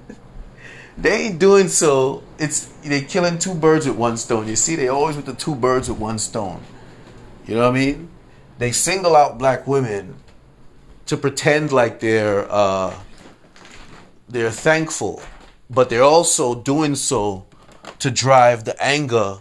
they 0.97 1.31
doing 1.31 1.67
so. 1.67 2.23
It's 2.39 2.65
they 2.83 3.01
killing 3.01 3.39
two 3.39 3.53
birds 3.53 3.87
with 3.87 3.97
one 3.97 4.17
stone. 4.17 4.47
You 4.47 4.55
see, 4.55 4.75
they 4.75 4.87
always 4.87 5.15
with 5.15 5.25
the 5.25 5.33
two 5.33 5.55
birds 5.55 5.89
with 5.89 5.99
one 5.99 6.19
stone. 6.19 6.61
You 7.45 7.55
know 7.55 7.61
what 7.61 7.75
I 7.75 7.79
mean? 7.79 8.09
They 8.57 8.71
single 8.71 9.15
out 9.15 9.37
black 9.37 9.67
women 9.67 10.15
to 11.05 11.17
pretend 11.17 11.71
like 11.71 11.99
they're 11.99 12.51
uh, 12.51 12.93
they're 14.27 14.51
thankful 14.51 15.21
but 15.69 15.89
they're 15.89 16.03
also 16.03 16.55
doing 16.55 16.95
so 16.95 17.45
to 17.99 18.11
drive 18.11 18.63
the 18.63 18.81
anger 18.83 19.37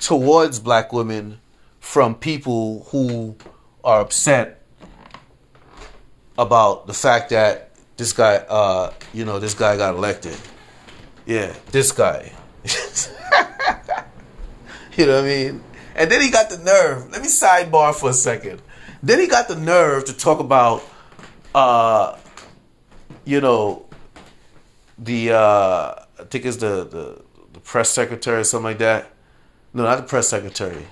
towards 0.00 0.60
black 0.60 0.92
women 0.92 1.40
from 1.80 2.14
people 2.14 2.84
who 2.90 3.36
are 3.82 4.00
upset 4.00 4.62
about 6.38 6.86
the 6.86 6.94
fact 6.94 7.30
that 7.30 7.70
this 7.96 8.12
guy, 8.12 8.36
uh, 8.36 8.92
you 9.12 9.24
know, 9.24 9.38
this 9.38 9.54
guy 9.54 9.76
got 9.76 9.94
elected. 9.94 10.36
Yeah, 11.26 11.54
this 11.70 11.92
guy. 11.92 12.32
you 14.96 15.06
know 15.06 15.16
what 15.16 15.24
I 15.24 15.28
mean? 15.28 15.62
And 15.94 16.10
then 16.10 16.20
he 16.20 16.30
got 16.30 16.50
the 16.50 16.58
nerve. 16.58 17.10
Let 17.10 17.22
me 17.22 17.28
sidebar 17.28 17.94
for 17.94 18.10
a 18.10 18.14
second. 18.14 18.60
Then 19.02 19.20
he 19.20 19.26
got 19.26 19.48
the 19.48 19.56
nerve 19.56 20.06
to 20.06 20.16
talk 20.16 20.40
about, 20.40 20.82
uh, 21.54 22.18
you 23.24 23.40
know, 23.40 23.86
the 24.98 25.32
uh, 25.32 25.94
I 26.18 26.24
think 26.30 26.44
it's 26.44 26.58
the, 26.58 26.84
the 26.84 27.22
the 27.52 27.60
press 27.60 27.90
secretary 27.90 28.40
or 28.40 28.44
something 28.44 28.64
like 28.64 28.78
that. 28.78 29.10
No, 29.72 29.84
not 29.84 29.96
the 29.96 30.04
press 30.04 30.28
secretary. 30.28 30.86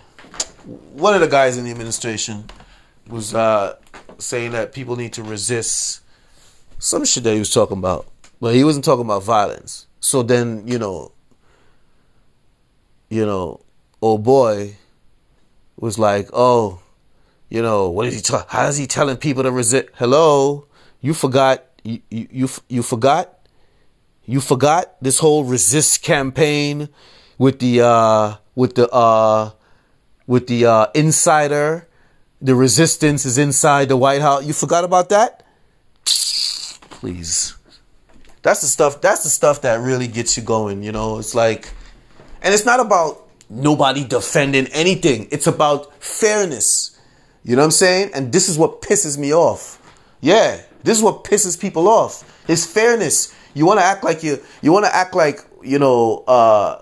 One 0.92 1.14
of 1.14 1.20
the 1.20 1.28
guys 1.28 1.58
in 1.58 1.64
the 1.64 1.70
administration 1.70 2.44
was 3.08 3.34
uh, 3.34 3.76
saying 4.18 4.52
that 4.52 4.72
people 4.72 4.96
need 4.96 5.12
to 5.14 5.22
resist 5.22 6.00
some 6.78 7.04
shit 7.04 7.24
that 7.24 7.32
he 7.32 7.38
was 7.38 7.52
talking 7.52 7.78
about, 7.78 8.06
but 8.40 8.54
he 8.54 8.64
wasn't 8.64 8.84
talking 8.84 9.04
about 9.04 9.22
violence. 9.22 9.86
So 10.02 10.22
then 10.22 10.66
you 10.66 10.78
know, 10.78 11.12
you 13.08 13.24
know, 13.24 13.60
old 14.02 14.24
boy 14.24 14.76
was 15.76 15.96
like, 15.98 16.28
oh, 16.32 16.80
you 17.48 17.62
know, 17.62 17.88
what 17.88 18.08
is 18.08 18.16
he? 18.16 18.20
Ta- 18.20 18.44
how 18.48 18.66
is 18.66 18.76
he 18.76 18.86
telling 18.86 19.16
people 19.16 19.44
to 19.44 19.52
resist? 19.52 19.86
Hello, 19.94 20.66
you 21.00 21.14
forgot. 21.14 21.64
You 21.84 22.00
you 22.10 22.28
you, 22.30 22.48
you 22.68 22.82
forgot 22.82 23.38
you 24.26 24.40
forgot 24.40 24.94
this 25.00 25.18
whole 25.18 25.44
resist 25.44 26.02
campaign 26.02 26.88
with 27.38 27.60
the 27.60 27.80
uh, 27.80 28.36
with 28.54 28.74
the 28.74 28.90
uh, 28.90 29.50
with 30.26 30.48
the 30.48 30.66
uh, 30.66 30.86
insider. 30.94 31.88
The 32.40 32.56
resistance 32.56 33.24
is 33.24 33.38
inside 33.38 33.88
the 33.88 33.96
White 33.96 34.20
House. 34.20 34.44
You 34.44 34.52
forgot 34.52 34.82
about 34.82 35.10
that? 35.10 35.46
Please. 36.04 37.54
That's 38.42 38.60
the 38.60 38.66
stuff. 38.66 39.00
That's 39.00 39.22
the 39.22 39.30
stuff 39.30 39.62
that 39.62 39.80
really 39.80 40.08
gets 40.08 40.36
you 40.36 40.42
going. 40.42 40.82
You 40.82 40.92
know, 40.92 41.18
it's 41.18 41.34
like, 41.34 41.72
and 42.42 42.52
it's 42.52 42.66
not 42.66 42.80
about 42.80 43.28
nobody 43.48 44.04
defending 44.04 44.66
anything. 44.68 45.28
It's 45.30 45.46
about 45.46 46.02
fairness. 46.02 46.98
You 47.44 47.56
know 47.56 47.62
what 47.62 47.66
I'm 47.66 47.70
saying? 47.72 48.10
And 48.14 48.32
this 48.32 48.48
is 48.48 48.58
what 48.58 48.82
pisses 48.82 49.18
me 49.18 49.32
off. 49.34 49.78
Yeah, 50.20 50.60
this 50.84 50.98
is 50.98 51.02
what 51.02 51.24
pisses 51.24 51.58
people 51.58 51.88
off. 51.88 52.44
It's 52.48 52.66
fairness. 52.66 53.34
You 53.54 53.66
want 53.66 53.80
to 53.80 53.84
act 53.84 54.04
like 54.04 54.22
you 54.22 54.42
you 54.62 54.72
want 54.72 54.86
to 54.86 54.94
act 54.94 55.14
like, 55.14 55.40
you 55.62 55.78
know, 55.78 56.24
uh 56.26 56.80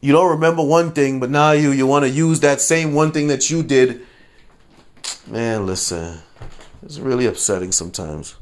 you 0.00 0.12
don't 0.12 0.30
remember 0.30 0.64
one 0.64 0.90
thing, 0.90 1.20
but 1.20 1.30
now 1.30 1.52
you 1.52 1.70
you 1.70 1.86
want 1.86 2.04
to 2.04 2.10
use 2.10 2.40
that 2.40 2.60
same 2.60 2.92
one 2.92 3.12
thing 3.12 3.28
that 3.28 3.50
you 3.50 3.62
did. 3.62 4.04
Man, 5.28 5.66
listen. 5.66 6.18
It's 6.82 6.98
really 6.98 7.26
upsetting 7.26 7.70
sometimes. 7.70 8.34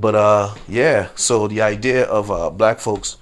But 0.00 0.14
uh 0.14 0.54
yeah, 0.66 1.10
so 1.14 1.46
the 1.46 1.60
idea 1.60 2.04
of 2.04 2.30
uh 2.30 2.48
black 2.48 2.80
folks 2.80 3.18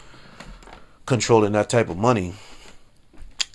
controlling 1.07 1.53
that 1.53 1.68
type 1.68 1.89
of 1.89 1.97
money 1.97 2.35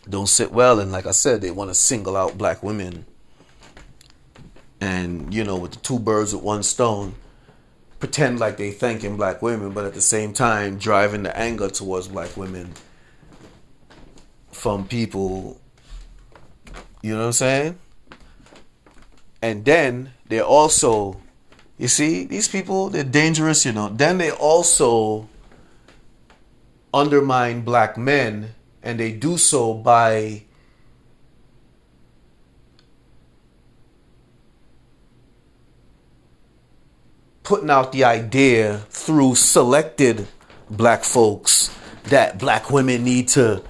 don't 0.10 0.28
sit 0.28 0.52
well 0.52 0.82
and 0.82 0.92
like 0.92 1.06
I 1.06 1.12
said, 1.12 1.40
they 1.40 1.50
want 1.50 1.70
to 1.70 1.74
single 1.74 2.18
out 2.18 2.38
black 2.38 2.62
women. 2.62 3.06
And 4.82 5.34
you 5.34 5.46
know, 5.46 5.56
with 5.56 5.72
the 5.72 5.80
two 5.80 6.00
birds 6.00 6.36
with 6.36 6.44
one 6.44 6.64
stone, 6.64 7.16
pretend 8.00 8.38
like 8.38 8.58
they 8.58 8.72
thanking 8.72 9.16
black 9.16 9.42
women, 9.42 9.72
but 9.72 9.86
at 9.86 9.94
the 9.94 10.02
same 10.02 10.34
time 10.34 10.78
driving 10.78 11.24
the 11.24 11.38
anger 11.38 11.70
towards 11.70 12.10
black 12.10 12.36
women 12.36 12.74
from 14.52 14.86
people. 14.86 15.62
You 17.02 17.14
know 17.14 17.20
what 17.20 17.26
I'm 17.28 17.32
saying? 17.32 17.80
And 19.42 19.64
then 19.64 20.12
they're 20.28 20.44
also, 20.44 21.22
you 21.78 21.88
see, 21.88 22.26
these 22.26 22.48
people, 22.48 22.90
they're 22.90 23.04
dangerous, 23.04 23.66
you 23.66 23.72
know. 23.72 23.90
Then 23.90 24.18
they 24.18 24.32
also 24.32 25.28
undermine 26.94 27.62
black 27.62 27.98
men, 27.98 28.54
and 28.84 29.00
they 29.00 29.12
do 29.12 29.38
so 29.38 29.74
by 29.74 30.44
putting 37.44 37.70
out 37.70 37.92
the 37.92 38.04
idea 38.04 38.80
through 38.90 39.36
selected 39.36 40.28
black 40.70 41.04
folks 41.04 41.76
that 42.06 42.38
black 42.38 42.70
women 42.70 43.04
need 43.04 43.28
to, 43.30 43.62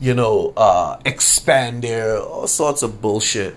you 0.00 0.14
know, 0.14 0.52
uh, 0.56 0.98
expand 1.04 1.82
their 1.82 2.18
all 2.18 2.46
sorts 2.46 2.82
of 2.82 3.00
bullshit. 3.00 3.54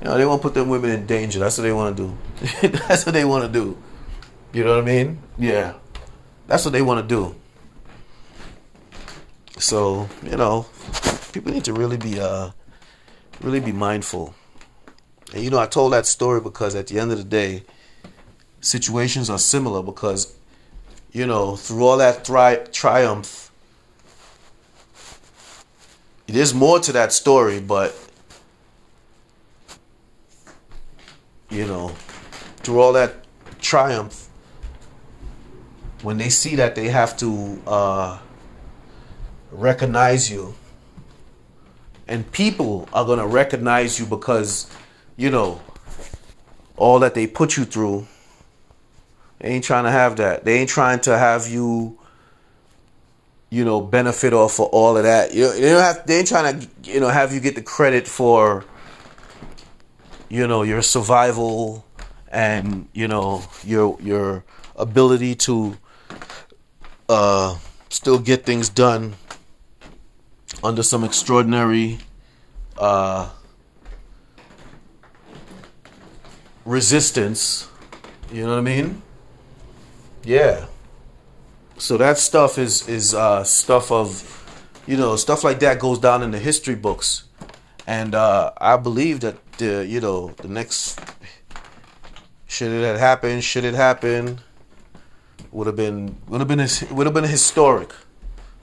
You 0.00 0.06
know, 0.06 0.18
they 0.18 0.26
want 0.26 0.42
to 0.42 0.48
put 0.48 0.54
them 0.54 0.68
women 0.68 0.90
in 0.90 1.06
danger. 1.06 1.38
That's 1.38 1.58
what 1.58 1.64
they 1.64 1.72
want 1.72 1.96
to 1.96 2.02
do. 2.04 2.18
That's 2.62 3.06
what 3.06 3.12
they 3.12 3.24
want 3.24 3.44
to 3.44 3.52
do. 3.52 3.76
You 4.52 4.64
know 4.64 4.74
what 4.74 4.82
I 4.82 4.86
mean? 4.86 5.22
Yeah. 5.38 5.74
That's 6.48 6.64
what 6.64 6.72
they 6.72 6.82
want 6.82 7.08
to 7.08 7.14
do. 7.14 7.36
So, 9.58 10.08
you 10.24 10.36
know, 10.36 10.66
people 11.32 11.52
need 11.52 11.64
to 11.64 11.72
really 11.72 11.96
be 11.96 12.18
uh 12.18 12.50
really 13.40 13.60
be 13.60 13.70
mindful. 13.70 14.34
And 15.32 15.44
you 15.44 15.50
know, 15.50 15.58
I 15.58 15.66
told 15.66 15.92
that 15.92 16.04
story 16.04 16.40
because 16.40 16.74
at 16.74 16.88
the 16.88 16.98
end 16.98 17.12
of 17.12 17.18
the 17.18 17.24
day, 17.24 17.62
situations 18.60 19.30
are 19.30 19.38
similar 19.38 19.82
because, 19.82 20.34
you 21.12 21.26
know, 21.26 21.54
through 21.54 21.84
all 21.84 21.98
that 21.98 22.26
thri- 22.26 22.66
triumph, 22.72 23.52
there's 26.26 26.52
more 26.52 26.80
to 26.80 26.92
that 26.92 27.12
story, 27.12 27.60
but, 27.60 27.94
you 31.50 31.66
know, 31.66 31.94
through 32.62 32.80
all 32.80 32.92
that 32.94 33.24
triumph, 33.60 34.28
when 36.02 36.18
they 36.18 36.28
see 36.28 36.56
that 36.56 36.74
they 36.74 36.88
have 36.88 37.16
to 37.18 37.60
uh, 37.66 38.18
recognize 39.50 40.30
you, 40.30 40.54
and 42.08 42.30
people 42.32 42.88
are 42.92 43.04
going 43.04 43.18
to 43.18 43.26
recognize 43.26 43.98
you 43.98 44.06
because, 44.06 44.70
you 45.16 45.30
know, 45.30 45.60
all 46.76 46.98
that 46.98 47.14
they 47.14 47.26
put 47.26 47.56
you 47.56 47.64
through 47.64 48.06
they 49.42 49.48
ain't 49.48 49.64
trying 49.64 49.84
to 49.84 49.90
have 49.90 50.16
that. 50.16 50.44
They 50.44 50.60
ain't 50.60 50.70
trying 50.70 51.00
to 51.00 51.18
have 51.18 51.48
you, 51.48 51.98
you 53.50 53.64
know, 53.64 53.80
benefit 53.80 54.32
off 54.32 54.60
of 54.60 54.66
all 54.66 54.96
of 54.96 55.02
that. 55.02 55.34
You, 55.34 55.52
they 55.52 55.72
don't 55.72 55.82
have. 55.82 56.06
They 56.06 56.18
ain't 56.18 56.28
trying 56.28 56.60
to, 56.60 56.68
you 56.84 57.00
know, 57.00 57.08
have 57.08 57.34
you 57.34 57.40
get 57.40 57.56
the 57.56 57.62
credit 57.62 58.06
for, 58.06 58.64
you 60.28 60.46
know, 60.46 60.62
your 60.62 60.80
survival 60.80 61.84
and 62.32 62.88
you 62.92 63.06
know 63.06 63.44
your 63.62 63.96
your 64.00 64.44
ability 64.74 65.34
to 65.34 65.76
uh, 67.08 67.56
still 67.90 68.18
get 68.18 68.44
things 68.44 68.68
done 68.68 69.14
under 70.64 70.82
some 70.82 71.04
extraordinary 71.04 71.98
uh, 72.78 73.28
resistance. 76.64 77.68
You 78.32 78.44
know 78.44 78.52
what 78.52 78.58
I 78.58 78.62
mean? 78.62 79.02
Yeah. 80.24 80.66
So 81.76 81.96
that 81.98 82.18
stuff 82.18 82.58
is 82.58 82.88
is 82.88 83.12
uh, 83.12 83.44
stuff 83.44 83.92
of, 83.92 84.82
you 84.86 84.96
know, 84.96 85.16
stuff 85.16 85.44
like 85.44 85.60
that 85.60 85.78
goes 85.78 85.98
down 85.98 86.22
in 86.22 86.30
the 86.30 86.38
history 86.38 86.76
books, 86.76 87.24
and 87.86 88.14
uh, 88.14 88.52
I 88.56 88.76
believe 88.76 89.20
that 89.20 89.36
the 89.58 89.84
you 89.86 90.00
know 90.00 90.28
the 90.38 90.48
next 90.48 90.98
should 92.52 92.70
it 92.70 92.84
have 92.84 92.98
happened, 92.98 93.42
should 93.42 93.64
it 93.64 93.72
happen, 93.72 94.38
would 95.52 95.66
have 95.66 95.74
been 95.74 96.16
would 96.28 96.38
have 96.38 96.48
been 96.48 96.68
would 96.90 97.06
have 97.06 97.14
been 97.14 97.24
historic, 97.24 97.94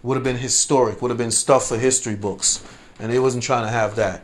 would 0.04 0.14
have 0.14 0.24
been 0.24 0.38
historic, 0.38 1.02
would 1.02 1.10
have 1.10 1.18
been 1.18 1.32
stuff 1.32 1.70
for 1.70 1.78
history 1.78 2.16
books, 2.16 2.64
and 3.00 3.12
they 3.12 3.18
wasn't 3.18 3.44
trying 3.44 3.66
to 3.66 3.72
have 3.72 3.96
that. 3.96 4.22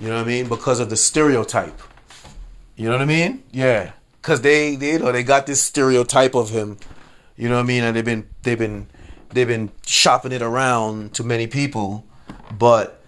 You 0.00 0.08
know 0.08 0.16
what 0.16 0.24
I 0.24 0.26
mean? 0.26 0.48
Because 0.48 0.80
of 0.80 0.90
the 0.90 0.96
stereotype. 0.96 1.80
You 2.74 2.86
know 2.86 2.92
what 2.92 3.02
I 3.02 3.04
mean? 3.04 3.44
Yeah. 3.52 3.92
Cause 4.20 4.40
they, 4.40 4.74
they 4.74 4.94
you 4.94 4.98
know 4.98 5.12
they 5.12 5.22
got 5.22 5.46
this 5.46 5.62
stereotype 5.62 6.34
of 6.34 6.50
him. 6.50 6.76
You 7.36 7.48
know 7.48 7.54
what 7.54 7.62
I 7.62 7.66
mean? 7.66 7.84
And 7.84 7.94
they've 7.94 8.04
been 8.04 8.28
they've 8.42 8.58
been 8.58 8.88
they've 9.30 9.46
been 9.46 9.70
shopping 9.86 10.32
it 10.32 10.42
around 10.42 11.14
to 11.14 11.22
many 11.22 11.46
people, 11.46 12.04
but 12.58 13.00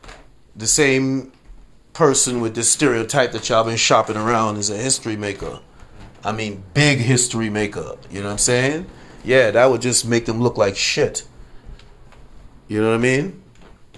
the 0.55 0.69
same 0.69 1.33
person 1.95 2.41
with 2.41 2.57
this 2.57 2.71
stereotype 2.71 3.33
that 3.33 3.49
y'all 3.49 3.65
been 3.65 3.77
shopping 3.77 4.17
around 4.17 4.57
is 4.57 4.69
a 4.69 4.77
history 4.77 5.17
maker. 5.17 5.61
I 6.25 6.33
mean, 6.33 6.65
big 6.75 6.99
history 6.99 7.49
maker. 7.49 7.97
You 8.11 8.19
know 8.19 8.27
what 8.27 8.33
I'm 8.33 8.39
saying? 8.39 8.87
Yeah, 9.25 9.53
that 9.53 9.71
would 9.71 9.81
just 9.81 10.05
make 10.05 10.27
them 10.27 10.43
look 10.43 10.59
like 10.59 10.77
shit. 10.77 11.25
You 12.67 12.83
know 12.83 12.91
what 12.91 12.97
I 12.97 12.99
mean? 12.99 13.43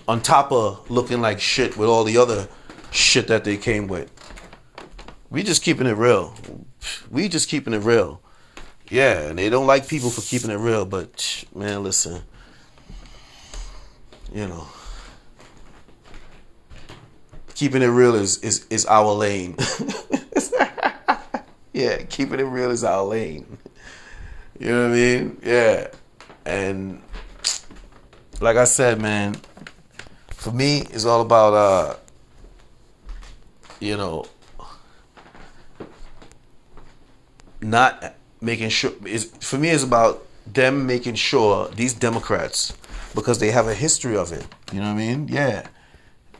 On 0.06 0.20
top 0.20 0.52
of 0.52 0.88
looking 0.90 1.20
like 1.20 1.40
shit 1.40 1.76
with 1.76 1.88
all 1.88 2.04
the 2.04 2.18
other 2.18 2.48
shit 2.90 3.28
that 3.28 3.44
they 3.44 3.56
came 3.56 3.88
with. 3.88 4.12
We 5.30 5.42
just 5.42 5.62
keeping 5.62 5.86
it 5.86 5.96
real. 5.96 6.34
We 7.10 7.28
just 7.28 7.48
keeping 7.48 7.72
it 7.72 7.78
real. 7.78 8.20
Yeah, 8.90 9.22
and 9.22 9.38
they 9.38 9.48
don't 9.48 9.66
like 9.66 9.88
people 9.88 10.10
for 10.10 10.20
keeping 10.20 10.50
it 10.50 10.58
real, 10.58 10.84
but 10.84 11.44
man, 11.54 11.82
listen. 11.82 12.22
You 14.32 14.46
know. 14.48 14.66
Keeping 17.56 17.80
it 17.80 17.86
real 17.86 18.14
is 18.14 18.36
is, 18.38 18.66
is 18.68 18.84
our 18.84 19.12
lane. 19.12 19.56
yeah, 21.72 22.02
keeping 22.02 22.38
it 22.38 22.44
real 22.44 22.70
is 22.70 22.84
our 22.84 23.02
lane. 23.02 23.56
You 24.58 24.68
know 24.68 24.82
what 24.82 24.90
I 24.90 24.94
mean? 24.94 25.40
Yeah. 25.42 25.88
And 26.44 27.02
like 28.42 28.58
I 28.58 28.64
said, 28.64 29.00
man, 29.00 29.36
for 30.28 30.52
me 30.52 30.80
it's 30.90 31.06
all 31.06 31.22
about 31.22 31.54
uh 31.54 31.96
you 33.80 33.96
know 33.96 34.26
not 37.62 38.14
making 38.42 38.68
sure 38.68 38.92
is 39.06 39.32
for 39.40 39.56
me 39.56 39.70
it's 39.70 39.82
about 39.82 40.26
them 40.46 40.86
making 40.86 41.14
sure 41.14 41.68
these 41.68 41.94
Democrats 41.94 42.76
because 43.14 43.38
they 43.38 43.50
have 43.50 43.66
a 43.66 43.74
history 43.74 44.14
of 44.14 44.30
it. 44.30 44.46
You 44.74 44.80
know 44.80 44.92
what 44.92 45.00
I 45.00 45.06
mean? 45.06 45.28
Yeah. 45.28 45.66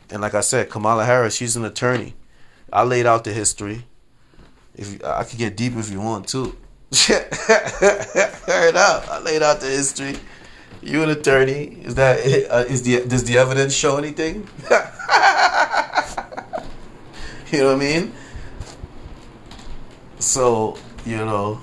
And 0.09 0.21
like 0.21 0.33
I 0.33 0.41
said, 0.41 0.69
Kamala 0.69 1.05
Harris, 1.05 1.35
she's 1.35 1.55
an 1.55 1.65
attorney. 1.65 2.13
I 2.71 2.83
laid 2.83 3.05
out 3.05 3.23
the 3.23 3.33
history. 3.33 3.85
If 4.75 5.03
I 5.03 5.23
could 5.23 5.39
get 5.39 5.57
deep 5.57 5.75
if 5.75 5.89
you 5.89 5.99
want 5.99 6.27
to. 6.29 6.55
Fair 6.91 8.69
enough. 8.69 9.09
I 9.09 9.19
laid 9.19 9.43
out 9.43 9.59
the 9.59 9.67
history. 9.67 10.17
You 10.81 11.03
an 11.03 11.09
attorney? 11.09 11.79
Is 11.83 11.95
that 11.95 12.19
uh, 12.49 12.65
is 12.69 12.83
the 12.83 13.03
does 13.05 13.23
the 13.23 13.37
evidence 13.37 13.73
show 13.73 13.97
anything? 13.97 14.47
you 17.51 17.59
know 17.59 17.67
what 17.67 17.75
I 17.75 17.75
mean? 17.75 18.13
So 20.19 20.77
you 21.05 21.17
know. 21.17 21.59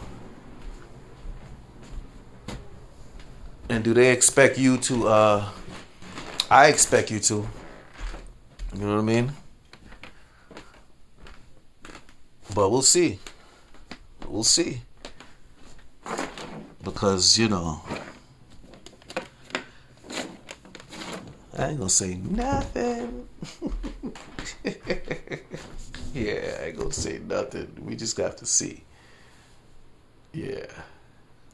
And 3.69 3.83
do 3.83 3.95
they 3.95 4.11
expect 4.13 4.59
you 4.59 4.77
to? 4.79 5.09
Uh, 5.09 5.49
I 6.51 6.67
expect 6.67 7.11
you 7.11 7.21
to. 7.21 7.49
You 8.75 8.81
know 8.81 8.95
what 8.95 8.99
I 8.99 9.03
mean? 9.03 9.33
But 12.55 12.70
we'll 12.70 12.83
see. 12.83 13.20
We'll 14.29 14.43
see. 14.43 14.83
Because, 16.83 17.39
you 17.39 17.49
know, 17.49 17.81
I 21.57 21.68
ain't 21.68 21.79
gonna 21.79 21.89
say 21.89 22.16
nothing. 22.16 23.29
yeah, 26.12 26.59
I 26.61 26.64
ain't 26.66 26.77
gonna 26.77 26.93
say 26.93 27.20
nothing. 27.20 27.77
We 27.81 27.95
just 27.95 28.16
have 28.16 28.35
to 28.37 28.47
see. 28.47 28.83
Yeah. 30.33 30.66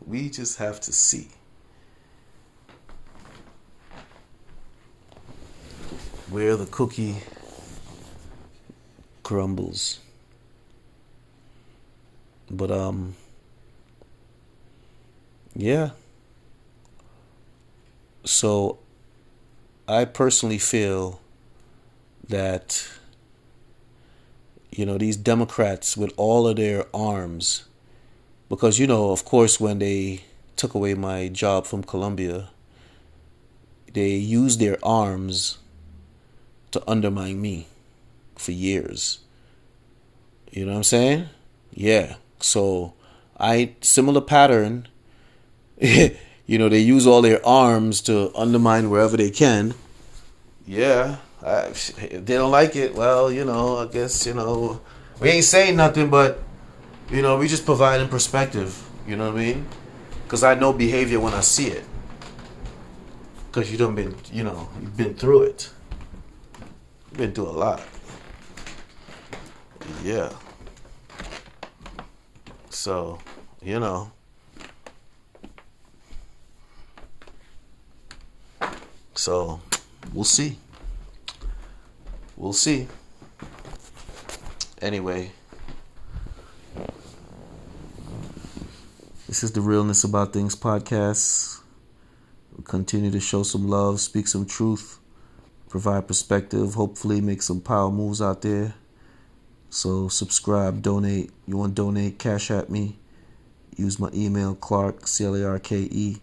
We 0.06 0.30
just 0.30 0.56
have 0.56 0.80
to 0.80 0.92
see. 0.92 1.28
Where 6.30 6.56
the 6.56 6.66
cookie 6.66 7.16
crumbles. 9.24 9.98
But 12.50 12.70
um 12.70 13.16
yeah. 15.54 15.90
So 18.24 18.78
I 19.88 20.04
personally 20.04 20.58
feel 20.58 21.20
that 22.28 22.88
you 24.70 24.86
know 24.86 24.98
these 24.98 25.16
Democrats 25.16 25.96
with 25.96 26.12
all 26.16 26.46
of 26.46 26.56
their 26.56 26.86
arms 26.94 27.64
because 28.48 28.78
you 28.78 28.86
know 28.86 29.10
of 29.10 29.24
course 29.24 29.58
when 29.58 29.80
they 29.80 30.22
took 30.54 30.74
away 30.74 30.94
my 30.94 31.26
job 31.28 31.66
from 31.66 31.82
Columbia 31.82 32.50
they 33.92 34.10
used 34.10 34.60
their 34.60 34.78
arms 34.82 35.58
to 36.70 36.82
undermine 36.90 37.40
me 37.40 37.66
for 38.36 38.52
years 38.52 39.20
you 40.50 40.64
know 40.64 40.72
what 40.72 40.78
I'm 40.78 40.84
saying 40.84 41.28
yeah 41.72 42.16
so 42.40 42.94
I 43.38 43.74
similar 43.80 44.20
pattern 44.20 44.88
you 45.78 46.58
know 46.58 46.68
they 46.68 46.80
use 46.80 47.06
all 47.06 47.22
their 47.22 47.44
arms 47.46 48.00
to 48.02 48.30
undermine 48.34 48.90
wherever 48.90 49.16
they 49.16 49.30
can 49.30 49.74
yeah 50.66 51.16
I, 51.42 51.66
if 51.66 51.96
they 51.96 52.34
don't 52.34 52.50
like 52.50 52.76
it 52.76 52.94
well 52.94 53.30
you 53.30 53.44
know 53.44 53.78
I 53.78 53.86
guess 53.86 54.26
you 54.26 54.34
know 54.34 54.80
we 55.20 55.30
ain't 55.30 55.44
saying 55.44 55.76
nothing 55.76 56.10
but 56.10 56.42
you 57.10 57.22
know, 57.22 57.36
we 57.38 57.48
just 57.48 57.64
providing 57.64 58.08
perspective. 58.08 58.80
You 59.06 59.16
know 59.16 59.32
what 59.32 59.40
I 59.40 59.44
mean? 59.44 59.66
Because 60.24 60.44
I 60.44 60.54
know 60.54 60.72
behavior 60.72 61.18
when 61.18 61.34
I 61.34 61.40
see 61.40 61.66
it. 61.66 61.84
Because 63.46 63.70
you 63.70 63.78
don't 63.78 63.96
been, 63.96 64.14
you 64.32 64.44
know, 64.44 64.68
you've 64.80 64.96
been 64.96 65.14
through 65.14 65.42
it. 65.42 65.70
Been 67.16 67.32
through 67.32 67.48
a 67.48 67.50
lot. 67.50 67.82
Yeah. 70.04 70.32
So, 72.70 73.18
you 73.62 73.80
know. 73.80 74.12
So, 79.14 79.60
we'll 80.14 80.24
see. 80.24 80.56
We'll 82.36 82.52
see. 82.52 82.86
Anyway. 84.80 85.32
This 89.26 89.42
is 89.42 89.52
the 89.52 89.60
Realness 89.60 90.04
About 90.04 90.32
Things 90.32 90.56
podcast. 90.56 91.60
We'll 92.52 92.64
continue 92.64 93.10
to 93.10 93.20
show 93.20 93.42
some 93.42 93.68
love, 93.68 94.00
speak 94.00 94.26
some 94.26 94.46
truth, 94.46 94.99
provide 95.70 96.08
perspective, 96.08 96.74
hopefully 96.74 97.20
make 97.20 97.40
some 97.40 97.60
power 97.60 97.90
moves 97.90 98.20
out 98.20 98.42
there. 98.42 98.74
So 99.70 100.08
subscribe, 100.08 100.82
donate. 100.82 101.30
You 101.46 101.56
want 101.56 101.76
to 101.76 101.82
donate, 101.82 102.18
Cash 102.18 102.50
App 102.50 102.68
me. 102.68 102.98
Use 103.76 103.98
my 104.00 104.10
email, 104.12 104.56
Clark, 104.56 105.06
C 105.06 105.24
L 105.24 105.36
A 105.36 105.44
R 105.44 105.58
K 105.60 105.78
E, 105.78 106.16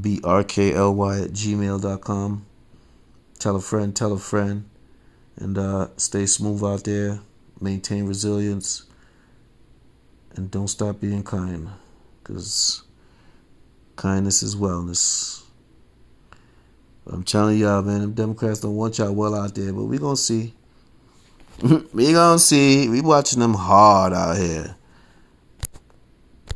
B 0.00 0.20
R 0.24 0.42
K 0.42 0.72
L 0.72 0.94
Y 0.94 1.20
at 1.20 1.30
gmail.com. 1.30 2.46
Tell 3.38 3.56
a 3.56 3.60
friend, 3.60 3.94
tell 3.94 4.12
a 4.14 4.18
friend. 4.18 4.64
And 5.36 5.58
uh, 5.58 5.88
stay 5.98 6.24
smooth 6.26 6.64
out 6.64 6.84
there. 6.84 7.20
Maintain 7.60 8.06
resilience. 8.06 8.84
And 10.34 10.50
don't 10.50 10.68
stop 10.68 10.98
being 10.98 11.22
kind 11.22 11.68
because 12.22 12.82
kindness 13.96 14.42
is 14.42 14.56
wellness. 14.56 15.41
I'm 17.06 17.24
telling 17.24 17.58
y'all, 17.58 17.82
man, 17.82 18.00
them 18.00 18.12
Democrats 18.12 18.60
don't 18.60 18.76
want 18.76 18.98
y'all 18.98 19.12
well 19.12 19.34
out 19.34 19.54
there, 19.54 19.72
but 19.72 19.84
we 19.84 19.98
gonna 19.98 20.16
see. 20.16 20.54
we 21.92 22.12
gonna 22.12 22.38
see. 22.38 22.88
We 22.88 23.00
watching 23.00 23.40
them 23.40 23.54
hard 23.54 24.12
out 24.12 24.36
here. 24.36 24.76